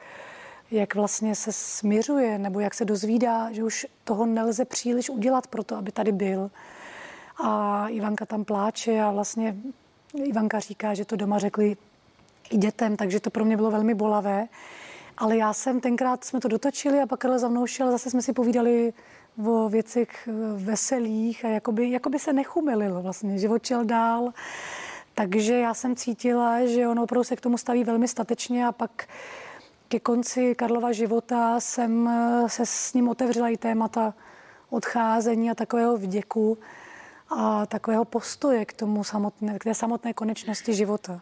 jak 0.71 0.95
vlastně 0.95 1.35
se 1.35 1.53
směřuje, 1.53 2.39
nebo 2.39 2.61
jak 2.61 2.75
se 2.75 2.85
dozvídá, 2.85 3.53
že 3.53 3.65
už 3.65 3.87
toho 4.05 4.27
nelze 4.27 4.65
příliš 4.65 5.11
udělat 5.11 5.47
pro 5.47 5.65
to, 5.65 5.77
aby 5.77 5.93
tady 5.93 6.13
byl. 6.13 6.51
A 7.45 7.89
Ivanka 7.89 8.27
tam 8.27 8.45
pláče 8.45 9.01
a 9.01 9.11
vlastně 9.11 9.57
Ivanka 10.25 10.61
říká, 10.61 10.95
že 10.95 11.05
to 11.05 11.17
doma 11.17 11.39
řekli 11.39 11.77
i 12.51 12.57
dětem, 12.57 12.97
takže 12.97 13.21
to 13.21 13.31
pro 13.31 13.45
mě 13.45 13.57
bylo 13.57 13.71
velmi 13.71 13.95
bolavé. 13.95 14.49
Ale 15.19 15.37
já 15.37 15.53
jsem 15.53 15.81
tenkrát, 15.81 16.25
jsme 16.25 16.41
to 16.41 16.49
dotočili 16.49 17.01
a 17.01 17.07
pak 17.07 17.21
Karel 17.21 17.39
za 17.39 17.49
mnou 17.49 17.67
šel, 17.67 17.91
zase 17.91 18.11
jsme 18.11 18.23
si 18.23 18.33
povídali 18.33 18.93
o 19.47 19.69
věcech 19.69 20.29
veselých 20.57 21.45
a 21.45 21.49
jakoby, 21.49 21.91
jakoby 21.91 22.19
se 22.19 22.33
nechumelil 22.33 23.03
vlastně, 23.03 23.39
život 23.39 23.67
šel 23.67 23.85
dál. 23.85 24.33
Takže 25.15 25.59
já 25.59 25.75
jsem 25.75 25.97
cítila, 25.97 26.67
že 26.67 26.89
on 26.89 26.99
opravdu 26.99 27.25
se 27.25 27.37
k 27.37 27.41
tomu 27.41 27.59
staví 27.59 27.85
velmi 27.85 28.09
statečně 28.09 28.67
a 28.67 28.73
pak 28.73 29.09
ke 29.89 30.01
konci 30.01 30.55
Karlova 30.55 30.93
života 30.93 31.61
jsem 31.61 32.11
se 32.47 32.67
s 32.67 32.93
ním 32.95 33.09
otevřela 33.09 33.49
i 33.49 33.57
témata 33.57 34.15
odcházení 34.71 35.51
a 35.51 35.55
takového 35.55 35.97
vděku 35.97 36.59
a 37.37 37.67
takového 37.67 38.05
postoje 38.05 38.65
k 38.65 38.73
tomu 38.73 39.05
samotné, 39.05 39.59
k 39.59 39.65
té 39.65 39.75
samotné 39.75 40.13
konečnosti 40.13 40.75
života. 40.75 41.21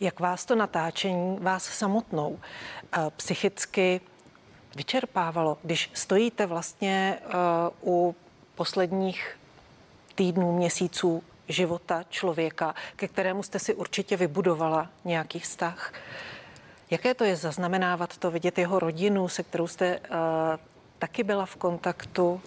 Jak 0.00 0.20
vás 0.20 0.44
to 0.44 0.54
natáčení, 0.54 1.38
vás 1.40 1.64
samotnou, 1.64 2.38
eh, 2.92 3.10
psychicky 3.16 4.00
vyčerpávalo, 4.76 5.58
když 5.62 5.90
stojíte 5.94 6.46
vlastně 6.46 7.18
uh, 7.82 7.92
u 7.92 8.14
posledních 8.54 9.38
týdnů, 10.14 10.56
měsíců 10.56 11.22
života 11.52 12.04
člověka, 12.08 12.74
ke 12.96 13.08
kterému 13.08 13.42
jste 13.42 13.58
si 13.58 13.74
určitě 13.74 14.16
vybudovala 14.16 14.90
nějaký 15.04 15.38
vztah. 15.38 15.92
Jaké 16.90 17.14
to 17.14 17.24
je 17.24 17.36
zaznamenávat 17.36 18.16
to, 18.16 18.30
vidět 18.30 18.58
jeho 18.58 18.78
rodinu, 18.78 19.28
se 19.28 19.42
kterou 19.42 19.66
jste 19.66 19.98
uh, 19.98 20.06
taky 20.98 21.22
byla 21.22 21.46
v 21.46 21.56
kontaktu? 21.56 22.40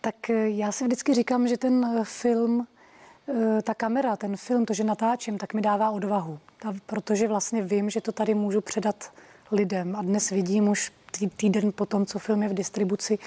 Tak 0.00 0.14
já 0.44 0.72
si 0.72 0.84
vždycky 0.84 1.14
říkám, 1.14 1.48
že 1.48 1.56
ten 1.56 2.04
film 2.04 2.66
ta 3.62 3.74
kamera, 3.74 4.16
ten 4.16 4.36
film, 4.36 4.66
to, 4.66 4.74
že 4.74 4.84
natáčím, 4.84 5.38
tak 5.38 5.54
mi 5.54 5.62
dává 5.62 5.90
odvahu. 5.90 6.38
Protože 6.86 7.28
vlastně 7.28 7.62
vím, 7.62 7.90
že 7.90 8.00
to 8.00 8.12
tady 8.12 8.34
můžu 8.34 8.60
předat 8.60 9.12
lidem. 9.52 9.96
A 9.96 10.02
dnes 10.02 10.30
vidím 10.30 10.68
už 10.68 10.92
týden 11.36 11.72
po 11.72 11.86
tom, 11.86 12.06
co 12.06 12.18
film 12.18 12.42
je 12.42 12.48
v 12.48 12.54
distribuci, 12.54 13.18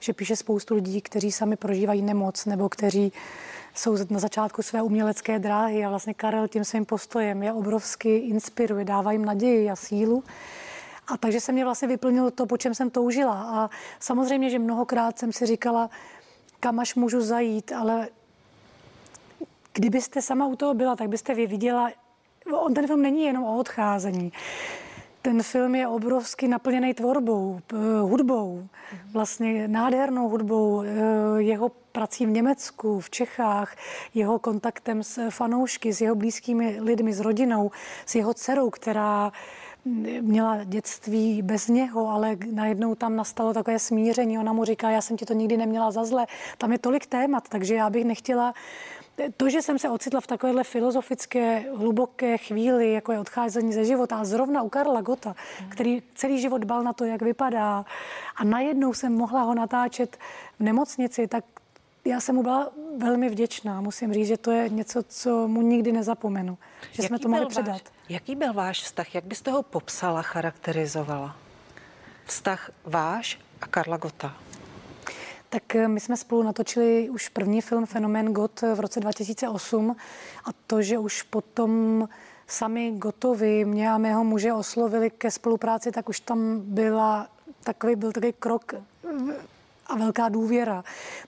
že 0.00 0.12
píše 0.12 0.36
spoustu 0.36 0.74
lidí, 0.74 1.00
kteří 1.00 1.32
sami 1.32 1.56
prožívají 1.56 2.02
nemoc 2.02 2.46
nebo 2.46 2.68
kteří 2.68 3.12
jsou 3.74 3.96
na 4.10 4.18
začátku 4.18 4.62
své 4.62 4.82
umělecké 4.82 5.38
dráhy 5.38 5.84
a 5.84 5.88
vlastně 5.88 6.14
Karel 6.14 6.48
tím 6.48 6.64
svým 6.64 6.84
postojem 6.84 7.42
je 7.42 7.52
obrovsky 7.52 8.16
inspiruje, 8.16 8.84
dává 8.84 9.12
jim 9.12 9.24
naději 9.24 9.70
a 9.70 9.76
sílu. 9.76 10.24
A 11.08 11.16
takže 11.16 11.40
se 11.40 11.52
mě 11.52 11.64
vlastně 11.64 11.88
vyplnilo 11.88 12.30
to, 12.30 12.46
po 12.46 12.56
čem 12.56 12.74
jsem 12.74 12.90
toužila. 12.90 13.42
A 13.42 13.70
samozřejmě, 14.00 14.50
že 14.50 14.58
mnohokrát 14.58 15.18
jsem 15.18 15.32
si 15.32 15.46
říkala, 15.46 15.90
kam 16.60 16.78
až 16.78 16.94
můžu 16.94 17.20
zajít, 17.20 17.72
ale 17.72 18.08
kdybyste 19.72 20.22
sama 20.22 20.46
u 20.46 20.56
toho 20.56 20.74
byla, 20.74 20.96
tak 20.96 21.08
byste 21.08 21.34
vy 21.34 21.46
viděla, 21.46 21.90
on 22.52 22.74
ten 22.74 22.86
film 22.86 23.02
není 23.02 23.24
jenom 23.24 23.44
o 23.44 23.58
odcházení. 23.58 24.32
Ten 25.22 25.42
film 25.42 25.74
je 25.74 25.88
obrovsky 25.88 26.48
naplněný 26.48 26.94
tvorbou, 26.94 27.60
hudbou, 28.02 28.68
vlastně 29.12 29.68
nádhernou 29.68 30.28
hudbou, 30.28 30.82
eh, 30.82 30.86
jeho 31.38 31.68
prací 31.92 32.26
v 32.26 32.30
Německu, 32.30 33.00
v 33.00 33.10
Čechách, 33.10 33.76
jeho 34.14 34.38
kontaktem 34.38 35.02
s 35.02 35.30
fanoušky, 35.30 35.92
s 35.92 36.00
jeho 36.00 36.14
blízkými 36.14 36.80
lidmi, 36.80 37.12
s 37.12 37.20
rodinou, 37.20 37.70
s 38.06 38.14
jeho 38.14 38.34
dcerou, 38.34 38.70
která 38.70 39.32
měla 40.20 40.64
dětství 40.64 41.42
bez 41.42 41.68
něho, 41.68 42.08
ale 42.08 42.36
najednou 42.52 42.94
tam 42.94 43.16
nastalo 43.16 43.54
takové 43.54 43.78
smíření. 43.78 44.38
Ona 44.38 44.52
mu 44.52 44.64
říká, 44.64 44.90
já 44.90 45.00
jsem 45.00 45.16
ti 45.16 45.26
to 45.26 45.32
nikdy 45.32 45.56
neměla 45.56 45.90
za 45.90 46.04
zle. 46.04 46.26
Tam 46.58 46.72
je 46.72 46.78
tolik 46.78 47.06
témat, 47.06 47.48
takže 47.48 47.74
já 47.74 47.90
bych 47.90 48.04
nechtěla 48.04 48.54
to, 49.36 49.50
že 49.50 49.62
jsem 49.62 49.78
se 49.78 49.88
ocitla 49.88 50.20
v 50.20 50.26
takovéhle 50.26 50.64
filozofické, 50.64 51.64
hluboké 51.76 52.38
chvíli, 52.38 52.92
jako 52.92 53.12
je 53.12 53.18
odcházení 53.18 53.72
ze 53.72 53.84
života, 53.84 54.16
a 54.16 54.24
zrovna 54.24 54.62
u 54.62 54.68
Karla 54.68 55.00
Gota, 55.00 55.34
který 55.68 56.02
celý 56.14 56.40
život 56.40 56.64
bal 56.64 56.82
na 56.82 56.92
to, 56.92 57.04
jak 57.04 57.22
vypadá, 57.22 57.84
a 58.36 58.44
najednou 58.44 58.94
jsem 58.94 59.12
mohla 59.12 59.42
ho 59.42 59.54
natáčet 59.54 60.16
v 60.58 60.62
nemocnici, 60.62 61.26
tak 61.26 61.44
já 62.04 62.20
jsem 62.20 62.34
mu 62.34 62.42
byla 62.42 62.68
velmi 62.98 63.28
vděčná. 63.28 63.80
Musím 63.80 64.12
říct, 64.12 64.26
že 64.26 64.36
to 64.36 64.50
je 64.50 64.68
něco, 64.68 65.02
co 65.02 65.48
mu 65.48 65.62
nikdy 65.62 65.92
nezapomenu. 65.92 66.58
Že 66.82 67.02
jaký 67.02 67.08
jsme 67.08 67.18
to 67.18 67.28
mohli 67.28 67.46
předat. 67.46 67.72
Váš, 67.72 67.82
jaký 68.08 68.36
byl 68.36 68.52
váš 68.52 68.82
vztah? 68.82 69.14
Jak 69.14 69.24
byste 69.24 69.50
ho 69.50 69.62
popsala, 69.62 70.22
charakterizovala? 70.22 71.36
Vztah 72.24 72.70
váš 72.84 73.38
a 73.60 73.66
Karla 73.66 73.96
Gota. 73.96 74.36
Tak 75.50 75.74
eh, 75.74 75.88
my 75.88 76.00
jsme 76.00 76.16
spolu 76.16 76.42
natočili 76.42 77.10
už 77.10 77.28
první 77.28 77.60
film 77.60 77.86
Fenomén 77.86 78.32
Got 78.32 78.60
v 78.60 78.80
roce 78.80 79.00
2008 79.00 79.96
a 80.44 80.48
to, 80.66 80.82
že 80.82 80.98
už 80.98 81.22
potom 81.22 82.08
sami 82.46 82.92
Gotovi 82.96 83.64
mě 83.64 83.90
a 83.90 83.98
mého 83.98 84.24
muže 84.24 84.52
oslovili 84.52 85.10
ke 85.10 85.30
spolupráci, 85.30 85.92
tak 85.92 86.08
už 86.08 86.20
tam 86.20 86.60
byla 86.60 87.28
takový, 87.64 87.96
byl 87.96 88.12
takový 88.12 88.32
krok 88.38 88.74
eh, 88.74 88.80
a 89.86 89.96
velká 89.96 90.28
důvěra. 90.28 90.84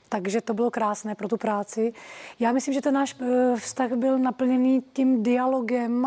Takže 0.08 0.40
to 0.40 0.54
bylo 0.54 0.70
krásné 0.70 1.14
pro 1.14 1.28
tu 1.28 1.36
práci. 1.36 1.92
Já 2.40 2.52
myslím, 2.52 2.74
že 2.74 2.80
ten 2.80 2.94
náš 2.94 3.16
eh, 3.20 3.56
vztah 3.56 3.92
byl 3.92 4.18
naplněný 4.18 4.84
tím 4.92 5.22
dialogem 5.22 6.04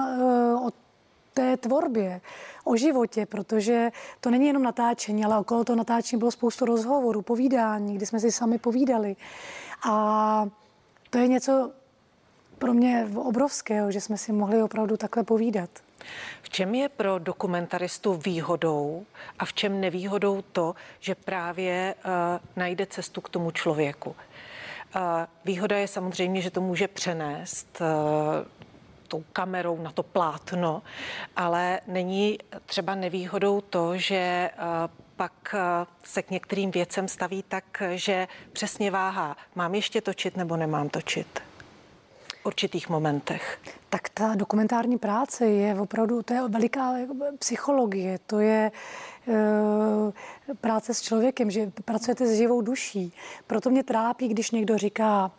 o 0.63 0.71
té 1.35 1.57
tvorbě 1.57 2.21
o 2.63 2.75
životě, 2.75 3.25
protože 3.25 3.91
to 4.19 4.29
není 4.29 4.47
jenom 4.47 4.63
natáčení, 4.63 5.25
ale 5.25 5.39
okolo 5.39 5.63
toho 5.63 5.75
natáčení 5.75 6.19
bylo 6.19 6.31
spoustu 6.31 6.65
rozhovorů, 6.65 7.21
povídání, 7.21 7.95
kdy 7.95 8.05
jsme 8.05 8.19
si 8.19 8.31
sami 8.31 8.57
povídali. 8.57 9.15
A 9.89 10.47
to 11.09 11.17
je 11.17 11.27
něco 11.27 11.71
pro 12.57 12.73
mě 12.73 13.07
obrovského, 13.15 13.91
že 13.91 14.01
jsme 14.01 14.17
si 14.17 14.31
mohli 14.31 14.63
opravdu 14.63 14.97
takhle 14.97 15.23
povídat. 15.23 15.69
V 16.41 16.49
čem 16.49 16.75
je 16.75 16.89
pro 16.89 17.19
dokumentaristu 17.19 18.13
výhodou 18.13 19.05
a 19.39 19.45
v 19.45 19.53
čem 19.53 19.81
nevýhodou 19.81 20.41
to, 20.41 20.75
že 20.99 21.15
právě 21.15 21.95
uh, 21.95 22.11
najde 22.55 22.85
cestu 22.85 23.21
k 23.21 23.29
tomu 23.29 23.51
člověku? 23.51 24.09
Uh, 24.09 25.01
výhoda 25.45 25.77
je 25.77 25.87
samozřejmě, 25.87 26.41
že 26.41 26.51
to 26.51 26.61
může 26.61 26.87
přenést 26.87 27.81
uh, 27.81 27.87
tou 29.07 29.23
kamerou 29.33 29.81
na 29.81 29.91
to 29.91 30.03
plátno, 30.03 30.81
ale 31.35 31.79
není 31.87 32.37
třeba 32.65 32.95
nevýhodou 32.95 33.61
to, 33.61 33.97
že 33.97 34.15
eh, 34.15 34.51
pak 35.15 35.55
eh, 35.55 35.85
se 36.03 36.21
k 36.21 36.31
některým 36.31 36.71
věcem 36.71 37.07
staví 37.07 37.43
tak, 37.47 37.83
že 37.93 38.27
přesně 38.53 38.91
váhá, 38.91 39.37
mám 39.55 39.75
ještě 39.75 40.01
točit 40.01 40.37
nebo 40.37 40.57
nemám 40.57 40.89
točit 40.89 41.39
v 42.45 42.47
určitých 42.47 42.89
momentech. 42.89 43.59
Tak 43.89 44.09
ta 44.09 44.35
dokumentární 44.35 44.97
práce 44.97 45.45
je 45.45 45.79
opravdu, 45.79 46.23
to 46.23 46.33
je 46.33 46.47
veliká 46.47 46.93
psychologie, 47.39 48.19
to 48.25 48.39
je 48.39 48.71
e, 49.27 50.53
práce 50.53 50.93
s 50.93 51.01
člověkem, 51.01 51.51
že 51.51 51.71
pracujete 51.85 52.27
s 52.27 52.37
živou 52.37 52.61
duší. 52.61 53.13
Proto 53.47 53.69
mě 53.69 53.83
trápí, 53.83 54.27
když 54.27 54.51
někdo 54.51 54.77
říká, 54.77 55.31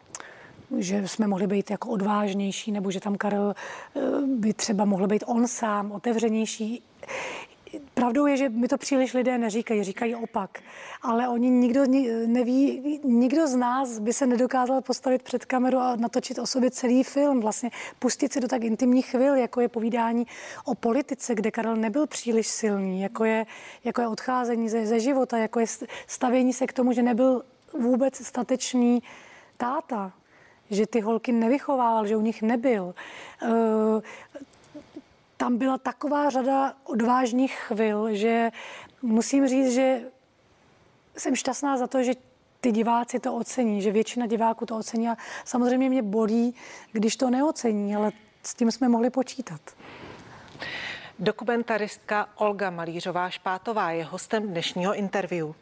že 0.79 1.09
jsme 1.09 1.27
mohli 1.27 1.47
být 1.47 1.71
jako 1.71 1.89
odvážnější, 1.89 2.73
nebo 2.73 2.91
že 2.91 3.01
tam 3.01 3.17
Karel 3.17 3.55
eh, 3.55 4.01
by 4.27 4.55
třeba 4.55 4.85
mohl 4.85 5.07
být 5.07 5.25
on 5.27 5.49
sám 5.49 5.93
otevřenější. 5.93 6.83
Pravdou 7.95 8.27
je, 8.27 8.37
že 8.37 8.49
mi 8.49 8.69
to 8.69 8.79
příliš 8.79 9.15
lidé 9.15 9.39
neříkají, 9.39 9.85
říkají 9.85 10.15
opak. 10.15 10.61
Ale 11.03 11.29
oni 11.29 11.51
nikdo 11.51 11.85
neví, 12.27 13.01
nikdo 13.05 13.47
z 13.47 13.57
nás 13.57 13.99
by 13.99 14.13
se 14.13 14.27
nedokázal 14.27 14.81
postavit 14.81 15.23
před 15.23 15.45
kameru 15.45 15.79
a 15.79 15.97
natočit 15.97 16.39
o 16.39 16.47
sobě 16.47 16.71
celý 16.71 17.03
film. 17.03 17.41
Vlastně 17.41 17.71
pustit 17.99 18.33
si 18.33 18.41
do 18.41 18.49
tak 18.49 18.65
intimních 18.65 19.07
chvil, 19.07 19.35
jako 19.35 19.61
je 19.61 19.69
povídání 19.69 20.27
o 20.65 20.75
politice, 20.75 21.35
kde 21.35 21.51
Karel 21.51 21.77
nebyl 21.77 22.07
příliš 22.07 22.47
silný, 22.47 23.03
jako 23.03 23.25
je, 23.25 23.47
jako 23.85 24.01
je 24.01 24.09
odcházení 24.09 24.69
ze, 24.69 24.87
ze 24.87 25.01
života, 25.01 25.39
jako 25.39 25.61
je 25.61 25.67
stavění 26.07 26.53
se 26.53 26.67
k 26.67 26.73
tomu, 26.73 26.93
že 26.93 27.03
nebyl 27.03 27.43
vůbec 27.81 28.27
statečný 28.27 29.03
táta 29.57 30.13
že 30.71 30.87
ty 30.87 31.01
holky 31.01 31.33
nevychovával, 31.33 32.07
že 32.07 32.17
u 32.17 32.21
nich 32.21 32.43
nebyl. 32.43 32.95
Eh, 33.43 33.49
tam 35.37 35.59
byla 35.59 35.79
taková 35.79 36.31
řada 36.31 36.75
odvážných 36.85 37.55
chvil, 37.55 38.15
že 38.15 38.51
musím 39.03 39.49
říct, 39.49 39.75
že 39.75 40.01
jsem 41.17 41.37
šťastná 41.37 41.77
za 41.77 41.87
to, 41.87 42.03
že 42.03 42.13
ty 42.61 42.73
diváci 42.73 43.19
to 43.19 43.35
ocení, 43.35 43.83
že 43.83 43.93
většina 43.93 44.27
diváků 44.27 44.67
to 44.67 44.77
ocení 44.77 45.09
a 45.09 45.17
samozřejmě 45.45 45.89
mě 45.89 46.03
bolí, 46.03 46.55
když 46.93 47.17
to 47.17 47.31
neocení, 47.31 47.97
ale 47.97 48.13
s 48.43 48.55
tím 48.55 48.71
jsme 48.71 48.89
mohli 48.89 49.11
počítat. 49.11 49.61
Dokumentaristka 51.19 52.29
Olga 52.37 52.71
Malířová 52.71 53.31
Špátová 53.31 53.91
je 53.91 54.05
hostem 54.05 54.49
dnešního 54.49 54.95
interview. 54.95 55.53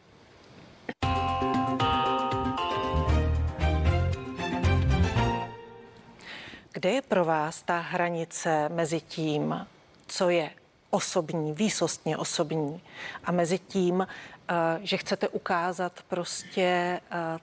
Kde 6.75 6.91
je 6.91 7.01
pro 7.01 7.25
vás 7.25 7.61
ta 7.61 7.79
hranice 7.79 8.69
mezi 8.69 9.01
tím, 9.01 9.67
co 10.07 10.29
je 10.29 10.49
osobní, 10.89 11.53
výsostně 11.53 12.17
osobní 12.17 12.81
a 13.23 13.31
mezi 13.31 13.59
tím, 13.59 14.07
eh, 14.07 14.53
že 14.81 14.97
chcete 14.97 15.27
ukázat 15.27 15.93
prostě 16.07 16.61
eh, 16.63 17.01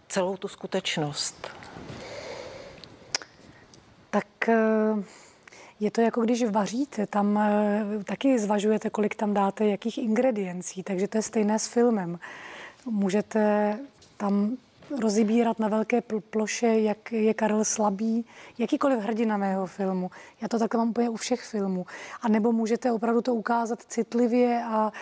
celou 0.09 0.37
tu 0.37 0.49
skutečnost? 0.49 1.49
Tak 4.11 4.49
eh, 4.49 4.57
je 5.81 5.91
to 5.91 6.01
jako 6.01 6.21
když 6.21 6.45
vaříte, 6.51 7.07
tam 7.07 7.41
taky 8.05 8.39
zvažujete, 8.39 8.91
kolik 8.91 9.15
tam 9.15 9.35
dáte, 9.35 9.67
jakých 9.67 9.99
ingrediencí, 9.99 10.83
takže 10.83 11.09
to 11.09 11.19
je 11.19 11.23
stejné 11.23 11.59
s 11.59 11.67
filmem. 11.67 12.19
Můžete 12.87 13.79
tam 14.17 14.57
rozibírat 15.01 15.59
na 15.59 15.69
velké 15.69 16.03
ploše, 16.31 16.67
jak 16.67 17.13
je 17.13 17.35
Karel 17.35 17.65
slabý, 17.65 18.27
jakýkoliv 18.59 18.99
hrdina 18.99 19.37
mého 19.37 19.67
filmu. 19.67 20.11
Já 20.41 20.49
to 20.49 20.59
takhle 20.59 20.79
mám 20.79 20.89
úplně 20.91 21.09
u 21.09 21.17
všech 21.17 21.41
filmů. 21.41 21.87
A 22.23 22.29
nebo 22.29 22.53
můžete 22.53 22.93
opravdu 22.93 23.23
to 23.23 23.35
ukázat 23.35 23.83
citlivě 23.83 24.65
a 24.65 24.93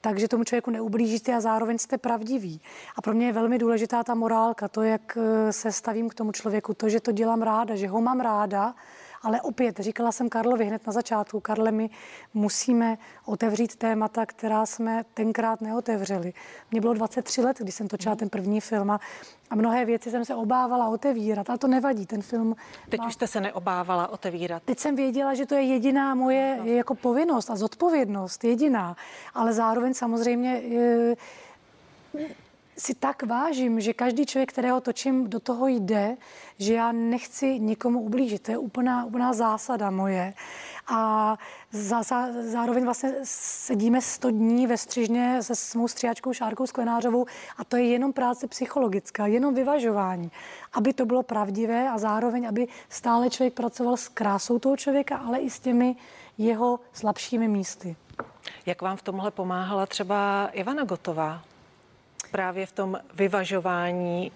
takže 0.00 0.28
tomu 0.28 0.44
člověku 0.44 0.70
neublížíte 0.70 1.34
a 1.34 1.40
zároveň 1.40 1.78
jste 1.78 1.98
pravdiví. 1.98 2.60
A 2.96 3.02
pro 3.02 3.14
mě 3.14 3.26
je 3.26 3.32
velmi 3.32 3.58
důležitá 3.58 4.04
ta 4.04 4.14
morálka, 4.14 4.68
to, 4.68 4.82
jak 4.82 5.18
eh, 5.20 5.52
se 5.52 5.72
stavím 5.72 6.08
k 6.08 6.14
tomu 6.14 6.32
člověku, 6.32 6.74
to, 6.74 6.88
že 6.88 7.00
to 7.00 7.12
dělám 7.12 7.42
ráda, 7.42 7.76
že 7.76 7.88
ho 7.88 8.00
mám 8.00 8.20
ráda, 8.20 8.74
ale 9.22 9.40
opět, 9.40 9.78
říkala 9.78 10.12
jsem 10.12 10.28
Karlovi 10.28 10.64
hned 10.64 10.86
na 10.86 10.92
začátku, 10.92 11.40
Karle, 11.40 11.72
my 11.72 11.90
musíme 12.34 12.98
otevřít 13.24 13.76
témata, 13.76 14.26
která 14.26 14.66
jsme 14.66 15.04
tenkrát 15.14 15.60
neotevřeli. 15.60 16.32
Mně 16.70 16.80
bylo 16.80 16.94
23 16.94 17.40
let, 17.40 17.56
když 17.60 17.74
jsem 17.74 17.88
točila 17.88 18.16
ten 18.16 18.28
první 18.28 18.60
film 18.60 18.90
a, 18.90 19.00
a 19.50 19.54
mnohé 19.54 19.84
věci 19.84 20.10
jsem 20.10 20.24
se 20.24 20.34
obávala 20.34 20.88
otevírat, 20.88 21.50
ale 21.50 21.58
to 21.58 21.68
nevadí, 21.68 22.06
ten 22.06 22.22
film... 22.22 22.56
Teď 22.88 23.00
má... 23.00 23.06
už 23.06 23.14
jste 23.14 23.26
se 23.26 23.40
neobávala 23.40 24.08
otevírat. 24.08 24.62
Teď 24.62 24.78
jsem 24.78 24.96
věděla, 24.96 25.34
že 25.34 25.46
to 25.46 25.54
je 25.54 25.62
jediná 25.62 26.14
moje 26.14 26.56
no. 26.58 26.66
jako 26.66 26.94
povinnost 26.94 27.50
a 27.50 27.56
zodpovědnost, 27.56 28.44
jediná, 28.44 28.96
ale 29.34 29.52
zároveň 29.52 29.94
samozřejmě... 29.94 30.50
Je, 30.50 31.16
si 32.80 32.94
tak 32.94 33.22
vážím, 33.22 33.80
že 33.80 33.92
každý 33.92 34.26
člověk, 34.26 34.52
kterého 34.52 34.80
točím, 34.80 35.30
do 35.30 35.40
toho 35.40 35.66
jde, 35.66 36.16
že 36.58 36.74
já 36.74 36.92
nechci 36.92 37.60
nikomu 37.60 38.00
ublížit. 38.00 38.42
To 38.42 38.50
je 38.50 38.58
úplná, 38.58 39.04
úplná 39.04 39.32
zásada 39.32 39.90
moje. 39.90 40.34
A 40.86 41.38
za, 41.72 42.02
za, 42.02 42.28
zároveň 42.40 42.84
vlastně 42.84 43.12
sedíme 43.24 44.00
100 44.00 44.30
dní 44.30 44.66
ve 44.66 44.76
střižně 44.76 45.42
se 45.42 45.54
svou 45.54 45.88
stříhačkou 45.88 46.32
Šárkou 46.32 46.66
Sklenářovou 46.66 47.26
a 47.58 47.64
to 47.64 47.76
je 47.76 47.84
jenom 47.84 48.12
práce 48.12 48.48
psychologická, 48.48 49.26
jenom 49.26 49.54
vyvažování, 49.54 50.30
aby 50.72 50.92
to 50.92 51.06
bylo 51.06 51.22
pravdivé 51.22 51.88
a 51.90 51.98
zároveň, 51.98 52.48
aby 52.48 52.68
stále 52.88 53.30
člověk 53.30 53.54
pracoval 53.54 53.96
s 53.96 54.08
krásou 54.08 54.58
toho 54.58 54.76
člověka, 54.76 55.16
ale 55.16 55.38
i 55.38 55.50
s 55.50 55.60
těmi 55.60 55.96
jeho 56.38 56.80
slabšími 56.92 57.48
místy. 57.48 57.96
Jak 58.66 58.82
vám 58.82 58.96
v 58.96 59.02
tomhle 59.02 59.30
pomáhala 59.30 59.86
třeba 59.86 60.48
Ivana 60.52 60.84
Gotová? 60.84 61.49
Právě 62.30 62.66
v 62.66 62.72
tom 62.72 62.98
vyvažování 63.14 64.32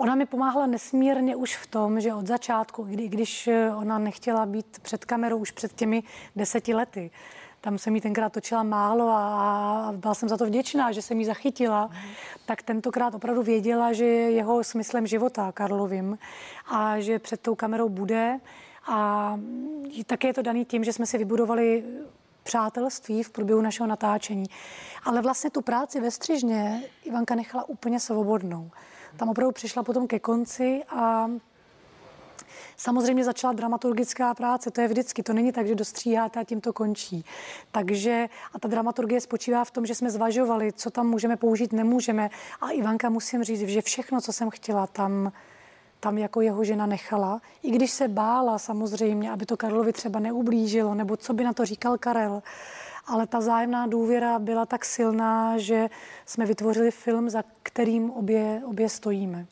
Ona 0.00 0.14
mi 0.14 0.26
pomáhala 0.26 0.66
nesmírně 0.66 1.36
už 1.36 1.56
v 1.56 1.66
tom, 1.66 2.00
že 2.00 2.14
od 2.14 2.26
začátku, 2.26 2.82
kdy, 2.82 3.08
když 3.08 3.48
ona 3.76 3.98
nechtěla 3.98 4.46
být 4.46 4.78
před 4.82 5.04
kamerou 5.04 5.38
už 5.38 5.50
před 5.50 5.72
těmi 5.72 6.02
deseti 6.36 6.74
lety, 6.74 7.10
tam 7.60 7.78
jsem 7.78 7.94
jí 7.94 8.00
tenkrát 8.00 8.32
točila 8.32 8.62
málo 8.62 9.08
a 9.08 9.92
byla 9.96 10.14
jsem 10.14 10.28
za 10.28 10.36
to 10.36 10.46
vděčná, 10.46 10.92
že 10.92 11.02
jsem 11.02 11.18
jí 11.18 11.24
zachytila, 11.24 11.86
mm. 11.86 12.10
tak 12.46 12.62
tentokrát 12.62 13.14
opravdu 13.14 13.42
věděla, 13.42 13.92
že 13.92 14.04
je 14.04 14.30
jeho 14.30 14.64
smyslem 14.64 15.06
života 15.06 15.52
Karlovým 15.52 16.18
a 16.66 17.00
že 17.00 17.18
před 17.18 17.40
tou 17.40 17.54
kamerou 17.54 17.88
bude. 17.88 18.40
A 18.88 19.38
také 20.06 20.28
je 20.28 20.34
to 20.34 20.42
daný 20.42 20.64
tím, 20.64 20.84
že 20.84 20.92
jsme 20.92 21.06
si 21.06 21.18
vybudovali 21.18 21.84
přátelství 22.42 23.22
v 23.22 23.30
průběhu 23.30 23.60
našeho 23.60 23.86
natáčení. 23.86 24.46
Ale 25.04 25.22
vlastně 25.22 25.50
tu 25.50 25.60
práci 25.60 26.00
ve 26.00 26.10
střižně 26.10 26.82
Ivanka 27.04 27.34
nechala 27.34 27.68
úplně 27.68 28.00
svobodnou. 28.00 28.70
Tam 29.16 29.28
opravdu 29.28 29.52
přišla 29.52 29.82
potom 29.82 30.06
ke 30.06 30.18
konci 30.18 30.82
a 30.88 31.30
Samozřejmě 32.76 33.24
začala 33.24 33.52
dramaturgická 33.52 34.34
práce, 34.34 34.70
to 34.70 34.80
je 34.80 34.88
vždycky, 34.88 35.22
to 35.22 35.32
není 35.32 35.52
tak, 35.52 35.66
že 35.66 35.74
dostříháte 35.74 36.40
a 36.40 36.44
tím 36.44 36.60
to 36.60 36.72
končí. 36.72 37.24
Takže 37.72 38.28
a 38.52 38.58
ta 38.58 38.68
dramaturgie 38.68 39.20
spočívá 39.20 39.64
v 39.64 39.70
tom, 39.70 39.86
že 39.86 39.94
jsme 39.94 40.10
zvažovali, 40.10 40.72
co 40.72 40.90
tam 40.90 41.06
můžeme 41.06 41.36
použít, 41.36 41.72
nemůžeme. 41.72 42.30
A 42.60 42.70
Ivanka 42.70 43.10
musím 43.10 43.44
říct, 43.44 43.60
že 43.60 43.82
všechno, 43.82 44.20
co 44.20 44.32
jsem 44.32 44.50
chtěla, 44.50 44.86
tam 44.86 45.32
tam 46.00 46.18
jako 46.18 46.40
jeho 46.40 46.64
žena 46.64 46.86
nechala. 46.86 47.40
I 47.62 47.70
když 47.70 47.90
se 47.90 48.08
bála 48.08 48.58
samozřejmě, 48.58 49.30
aby 49.30 49.46
to 49.46 49.56
Karlovi 49.56 49.92
třeba 49.92 50.20
neublížilo, 50.20 50.94
nebo 50.94 51.16
co 51.16 51.34
by 51.34 51.44
na 51.44 51.52
to 51.52 51.64
říkal 51.64 51.98
Karel. 51.98 52.42
Ale 53.06 53.26
ta 53.26 53.40
zájemná 53.40 53.86
důvěra 53.86 54.38
byla 54.38 54.66
tak 54.66 54.84
silná, 54.84 55.58
že 55.58 55.88
jsme 56.26 56.46
vytvořili 56.46 56.90
film, 56.90 57.30
za 57.30 57.44
kterým 57.62 58.10
obě, 58.10 58.62
obě 58.66 58.88
stojíme. 58.88 59.46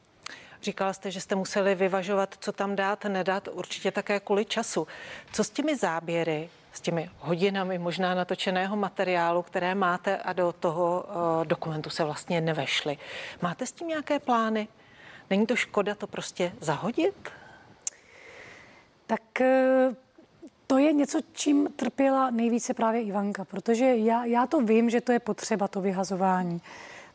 Říkala 0.63 0.93
jste, 0.93 1.11
že 1.11 1.21
jste 1.21 1.35
museli 1.35 1.75
vyvažovat, 1.75 2.35
co 2.41 2.53
tam 2.53 2.77
dát, 2.77 3.05
nedat, 3.05 3.49
určitě 3.53 3.91
také 3.91 4.21
kvůli 4.21 4.45
času. 4.45 4.87
Co 5.33 5.45
s 5.45 5.51
těmi 5.51 5.77
záběry, 5.77 6.51
s 6.73 6.81
těmi 6.81 7.11
hodinami 7.19 7.79
možná 7.79 8.15
natočeného 8.15 8.77
materiálu, 8.77 9.43
které 9.43 9.75
máte 9.75 10.17
a 10.17 10.33
do 10.33 10.53
toho 10.53 11.05
uh, 11.09 11.45
dokumentu 11.45 11.91
se 11.91 12.05
vlastně 12.05 12.41
nevešly? 12.41 12.99
Máte 13.43 13.67
s 13.67 13.73
tím 13.73 13.89
nějaké 13.89 14.19
plány? 14.19 14.69
Není 15.31 15.47
to 15.47 15.57
škoda 15.57 15.95
to 15.95 16.07
prostě 16.07 16.53
zahodit? 16.61 17.29
Tak 19.07 19.41
eh, 19.41 19.95
to 20.67 20.79
je 20.79 20.93
něco, 20.93 21.21
čím 21.33 21.69
trpěla 21.77 22.31
nejvíce 22.31 22.75
právě 22.75 23.03
Ivanka, 23.03 23.45
protože 23.45 23.97
já, 23.97 24.25
já 24.25 24.47
to 24.47 24.61
vím, 24.61 24.91
že 24.91 25.01
to 25.01 25.13
je 25.13 25.19
potřeba, 25.19 25.69
to 25.69 25.81
vyhazování 25.81 26.63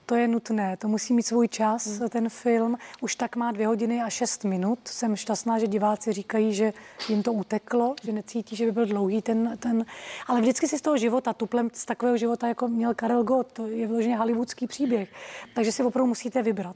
to 0.06 0.16
je 0.16 0.28
nutné, 0.28 0.78
to 0.78 0.88
musí 0.88 1.14
mít 1.14 1.24
svůj 1.24 1.48
čas, 1.48 1.88
hmm. 1.88 2.10
ten 2.10 2.30
film. 2.30 2.78
Už 3.02 3.16
tak 3.16 3.36
má 3.36 3.52
dvě 3.52 3.68
hodiny 3.68 4.02
a 4.02 4.10
šest 4.10 4.44
minut. 4.44 4.80
Jsem 4.86 5.16
šťastná, 5.16 5.60
že 5.60 5.68
diváci 5.68 6.14
říkají, 6.14 6.54
že 6.54 6.74
jim 7.10 7.24
to 7.24 7.34
uteklo, 7.34 7.96
že 8.04 8.12
necítí, 8.12 8.56
že 8.56 8.66
by 8.66 8.72
byl 8.72 8.86
dlouhý 8.86 9.22
ten, 9.22 9.58
ten... 9.60 9.86
Ale 10.28 10.42
vždycky 10.42 10.68
si 10.68 10.78
z 10.78 10.82
toho 10.82 10.98
života, 10.98 11.34
tuplem 11.34 11.70
z 11.74 11.86
takového 11.86 12.18
života, 12.18 12.48
jako 12.48 12.68
měl 12.68 12.94
Karel 12.94 13.24
Gott, 13.24 13.52
to 13.52 13.68
je 13.68 13.88
vyloženě 13.88 14.18
hollywoodský 14.18 14.68
příběh. 14.68 15.10
Takže 15.56 15.72
si 15.72 15.84
opravdu 15.84 16.08
musíte 16.08 16.42
vybrat. 16.42 16.76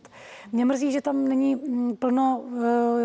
Mě 0.52 0.66
mrzí, 0.66 0.92
že 0.92 1.02
tam 1.02 1.28
není 1.28 1.56
mm, 1.56 1.96
plno 1.96 2.42
uh, 2.44 2.62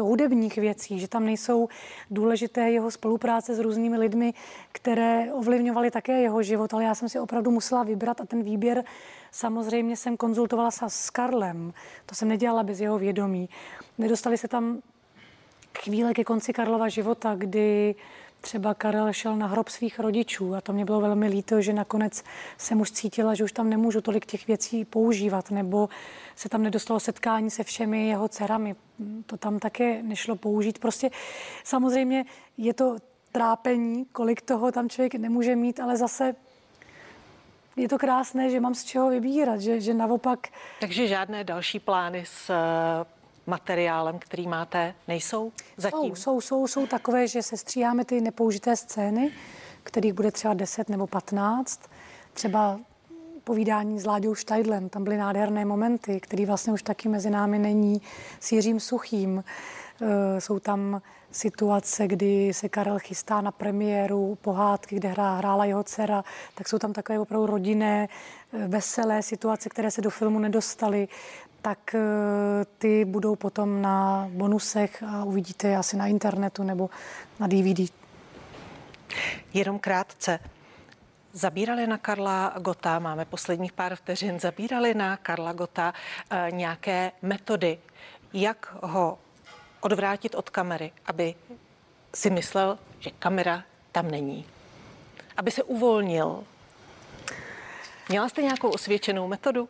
hudebních 0.08 0.56
věcí, 0.56 1.00
že 1.00 1.08
tam 1.08 1.26
nejsou 1.26 1.68
důležité 2.10 2.70
jeho 2.70 2.90
spolupráce 2.90 3.54
s 3.54 3.58
různými 3.58 3.98
lidmi, 3.98 4.34
které 4.72 5.32
ovlivňovaly 5.32 5.90
také 5.90 6.20
jeho 6.20 6.42
život, 6.42 6.74
ale 6.74 6.84
já 6.84 6.94
jsem 6.94 7.08
si 7.08 7.18
opravdu 7.18 7.50
musela 7.50 7.82
vybrat 7.82 8.20
a 8.20 8.26
ten 8.26 8.42
výběr 8.42 8.84
Samozřejmě 9.34 9.96
jsem 9.96 10.16
konzultovala 10.16 10.70
se 10.70 10.84
s 10.88 11.10
Karlem, 11.10 11.72
to 12.06 12.14
jsem 12.14 12.28
nedělala 12.28 12.62
bez 12.62 12.80
jeho 12.80 12.98
vědomí. 12.98 13.48
Nedostali 13.98 14.38
se 14.38 14.48
tam 14.48 14.82
chvíle 15.78 16.14
ke 16.14 16.24
konci 16.24 16.52
Karlova 16.52 16.88
života, 16.88 17.34
kdy 17.34 17.94
třeba 18.40 18.74
Karel 18.74 19.12
šel 19.12 19.36
na 19.36 19.46
hrob 19.46 19.68
svých 19.68 19.98
rodičů 19.98 20.54
a 20.54 20.60
to 20.60 20.72
mě 20.72 20.84
bylo 20.84 21.00
velmi 21.00 21.28
líto, 21.28 21.60
že 21.60 21.72
nakonec 21.72 22.22
jsem 22.58 22.80
už 22.80 22.90
cítila, 22.90 23.34
že 23.34 23.44
už 23.44 23.52
tam 23.52 23.70
nemůžu 23.70 24.00
tolik 24.00 24.26
těch 24.26 24.46
věcí 24.46 24.84
používat, 24.84 25.50
nebo 25.50 25.88
se 26.36 26.48
tam 26.48 26.62
nedostalo 26.62 27.00
setkání 27.00 27.50
se 27.50 27.64
všemi 27.64 28.08
jeho 28.08 28.28
dcerami. 28.28 28.76
To 29.26 29.36
tam 29.36 29.58
také 29.58 30.02
nešlo 30.02 30.36
použít. 30.36 30.78
Prostě 30.78 31.10
samozřejmě 31.64 32.24
je 32.56 32.74
to 32.74 32.96
trápení, 33.32 34.04
kolik 34.04 34.42
toho 34.42 34.72
tam 34.72 34.88
člověk 34.88 35.14
nemůže 35.14 35.56
mít, 35.56 35.80
ale 35.80 35.96
zase 35.96 36.34
je 37.76 37.88
to 37.88 37.98
krásné, 37.98 38.50
že 38.50 38.60
mám 38.60 38.74
z 38.74 38.84
čeho 38.84 39.10
vybírat, 39.10 39.60
že, 39.60 39.80
že 39.80 39.94
naopak... 39.94 40.48
Takže 40.80 41.08
žádné 41.08 41.44
další 41.44 41.78
plány 41.78 42.24
s 42.26 42.50
eh, 42.50 43.04
materiálem, 43.46 44.18
který 44.18 44.46
máte, 44.46 44.94
nejsou 45.08 45.52
zatím? 45.76 46.16
Jsou, 46.16 46.16
jsou, 46.16 46.40
jsou, 46.40 46.66
jsou 46.66 46.86
takové, 46.86 47.28
že 47.28 47.42
se 47.42 47.56
stříháme 47.56 48.04
ty 48.04 48.20
nepoužité 48.20 48.76
scény, 48.76 49.32
kterých 49.82 50.12
bude 50.12 50.30
třeba 50.30 50.54
10 50.54 50.88
nebo 50.88 51.06
15. 51.06 51.90
Třeba 52.32 52.80
povídání 53.44 54.00
s 54.00 54.06
Láďou 54.06 54.34
Štajdlem, 54.34 54.88
tam 54.88 55.04
byly 55.04 55.16
nádherné 55.16 55.64
momenty, 55.64 56.20
který 56.20 56.46
vlastně 56.46 56.72
už 56.72 56.82
taky 56.82 57.08
mezi 57.08 57.30
námi 57.30 57.58
není, 57.58 58.02
s 58.40 58.52
Jiřím 58.52 58.80
Suchým. 58.80 59.44
Eh, 60.02 60.40
jsou 60.40 60.58
tam 60.58 61.02
situace, 61.30 62.08
kdy 62.08 62.54
se 62.54 62.68
Karel 62.68 62.98
chystá 62.98 63.40
na 63.40 63.50
premiéru 63.50 64.38
pohádky, 64.40 64.96
kde 64.96 65.08
hrá, 65.08 65.36
hrála 65.36 65.64
jeho 65.64 65.82
dcera, 65.82 66.24
tak 66.54 66.68
jsou 66.68 66.78
tam 66.78 66.92
takové 66.92 67.18
opravdu 67.18 67.46
rodinné, 67.46 68.08
eh, 68.52 68.68
veselé 68.68 69.22
situace, 69.22 69.68
které 69.68 69.90
se 69.90 70.00
do 70.00 70.10
filmu 70.10 70.38
nedostaly 70.38 71.08
tak 71.62 71.94
eh, 71.94 72.00
ty 72.78 73.04
budou 73.04 73.36
potom 73.36 73.82
na 73.82 74.28
bonusech 74.32 75.02
a 75.02 75.24
uvidíte 75.24 75.68
je 75.68 75.76
asi 75.76 75.96
na 75.96 76.06
internetu 76.06 76.62
nebo 76.62 76.90
na 77.40 77.46
DVD. 77.46 77.92
Jenom 79.54 79.78
krátce. 79.78 80.38
Zabírali 81.32 81.86
na 81.86 81.98
Karla 81.98 82.54
Gota, 82.58 82.98
máme 82.98 83.24
posledních 83.24 83.72
pár 83.72 83.96
vteřin, 83.96 84.40
zabírali 84.40 84.94
na 84.94 85.16
Karla 85.16 85.52
Gota 85.52 85.92
nějaké 86.50 87.12
metody, 87.22 87.78
jak 88.32 88.76
ho 88.82 89.18
odvrátit 89.82 90.34
od 90.34 90.50
kamery, 90.50 90.92
aby 91.06 91.34
si 92.14 92.30
myslel, 92.30 92.78
že 93.00 93.10
kamera 93.10 93.64
tam 93.92 94.10
není. 94.10 94.46
aby 95.36 95.50
se 95.50 95.62
uvolnil. 95.62 96.44
Měla 98.08 98.28
jste 98.28 98.42
nějakou 98.42 98.68
osvědčenou 98.68 99.28
metodu? 99.28 99.68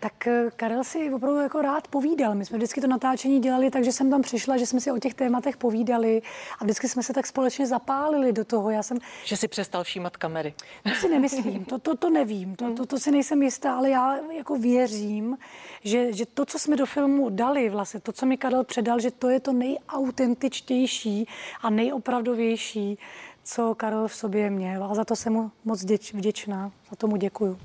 Tak 0.00 0.26
eh, 0.26 0.50
Karel 0.56 0.84
si 0.84 1.12
opravdu 1.12 1.40
jako 1.40 1.62
rád 1.62 1.88
povídal. 1.88 2.34
My 2.34 2.44
jsme 2.44 2.58
vždycky 2.58 2.80
to 2.80 2.86
natáčení 2.86 3.40
dělali 3.40 3.70
tak, 3.70 3.84
že 3.84 3.92
jsem 3.92 4.10
tam 4.10 4.22
přišla, 4.22 4.56
že 4.56 4.66
jsme 4.66 4.80
si 4.80 4.90
o 4.90 4.98
těch 4.98 5.14
tématech 5.14 5.56
povídali 5.56 6.22
a 6.58 6.64
vždycky 6.64 6.88
jsme 6.88 7.02
se 7.02 7.12
tak 7.12 7.26
společně 7.26 7.66
zapálili 7.66 8.32
do 8.32 8.44
toho. 8.44 8.70
Já 8.70 8.82
jsem... 8.82 8.98
Že 9.24 9.36
si 9.36 9.48
přestal 9.48 9.84
všímat 9.84 10.16
kamery. 10.16 10.54
To 10.84 10.90
si 11.00 11.08
nemyslím, 11.08 11.64
to, 11.64 11.78
to, 11.78 11.96
to 11.96 12.10
nevím, 12.10 12.56
to, 12.56 12.74
to, 12.74 12.86
to 12.86 12.98
si 12.98 13.10
nejsem 13.10 13.42
jistá, 13.42 13.76
ale 13.76 13.90
já 13.90 14.16
jako 14.36 14.58
věřím, 14.58 15.38
že, 15.84 16.12
že 16.12 16.26
to, 16.26 16.46
co 16.46 16.58
jsme 16.58 16.76
do 16.76 16.86
filmu 16.86 17.30
dali, 17.30 17.68
vlastně 17.70 18.00
to, 18.00 18.12
co 18.12 18.26
mi 18.26 18.36
Karel 18.36 18.64
předal, 18.64 19.00
že 19.00 19.10
to 19.10 19.28
je 19.28 19.40
to 19.40 19.52
nejautentičtější 19.52 21.28
a 21.62 21.70
nejopravdovější, 21.70 22.98
co 23.44 23.74
Karel 23.74 24.08
v 24.08 24.14
sobě 24.14 24.50
měl. 24.50 24.84
A 24.84 24.94
za 24.94 25.04
to 25.04 25.16
jsem 25.16 25.32
mu 25.32 25.50
moc 25.64 25.84
děč, 25.84 26.14
vděčná, 26.14 26.72
za 26.90 26.96
tomu 26.96 27.16
děkuju. 27.16 27.58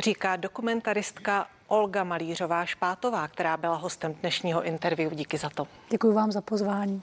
Říká 0.00 0.36
dokumentaristka 0.36 1.46
Olga 1.66 2.04
Malířová 2.04 2.66
Špátová, 2.66 3.28
která 3.28 3.56
byla 3.56 3.76
hostem 3.76 4.14
dnešního 4.14 4.62
interview. 4.62 5.14
Díky 5.14 5.38
za 5.38 5.50
to. 5.50 5.66
Děkuji 5.90 6.14
vám 6.14 6.32
za 6.32 6.40
pozvání. 6.40 7.02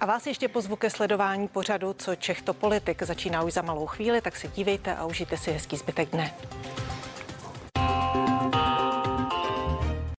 A 0.00 0.06
vás 0.06 0.26
ještě 0.26 0.48
pozvu 0.48 0.76
ke 0.76 0.90
sledování 0.90 1.48
pořadu, 1.48 1.92
co 1.92 2.16
Čech 2.16 2.42
to 2.42 2.54
politik 2.54 3.02
začíná 3.02 3.42
už 3.42 3.52
za 3.52 3.62
malou 3.62 3.86
chvíli, 3.86 4.20
tak 4.20 4.36
se 4.36 4.48
dívejte 4.48 4.96
a 4.96 5.06
užijte 5.06 5.36
si 5.36 5.52
hezký 5.52 5.76
zbytek 5.76 6.10
dne. 6.10 6.34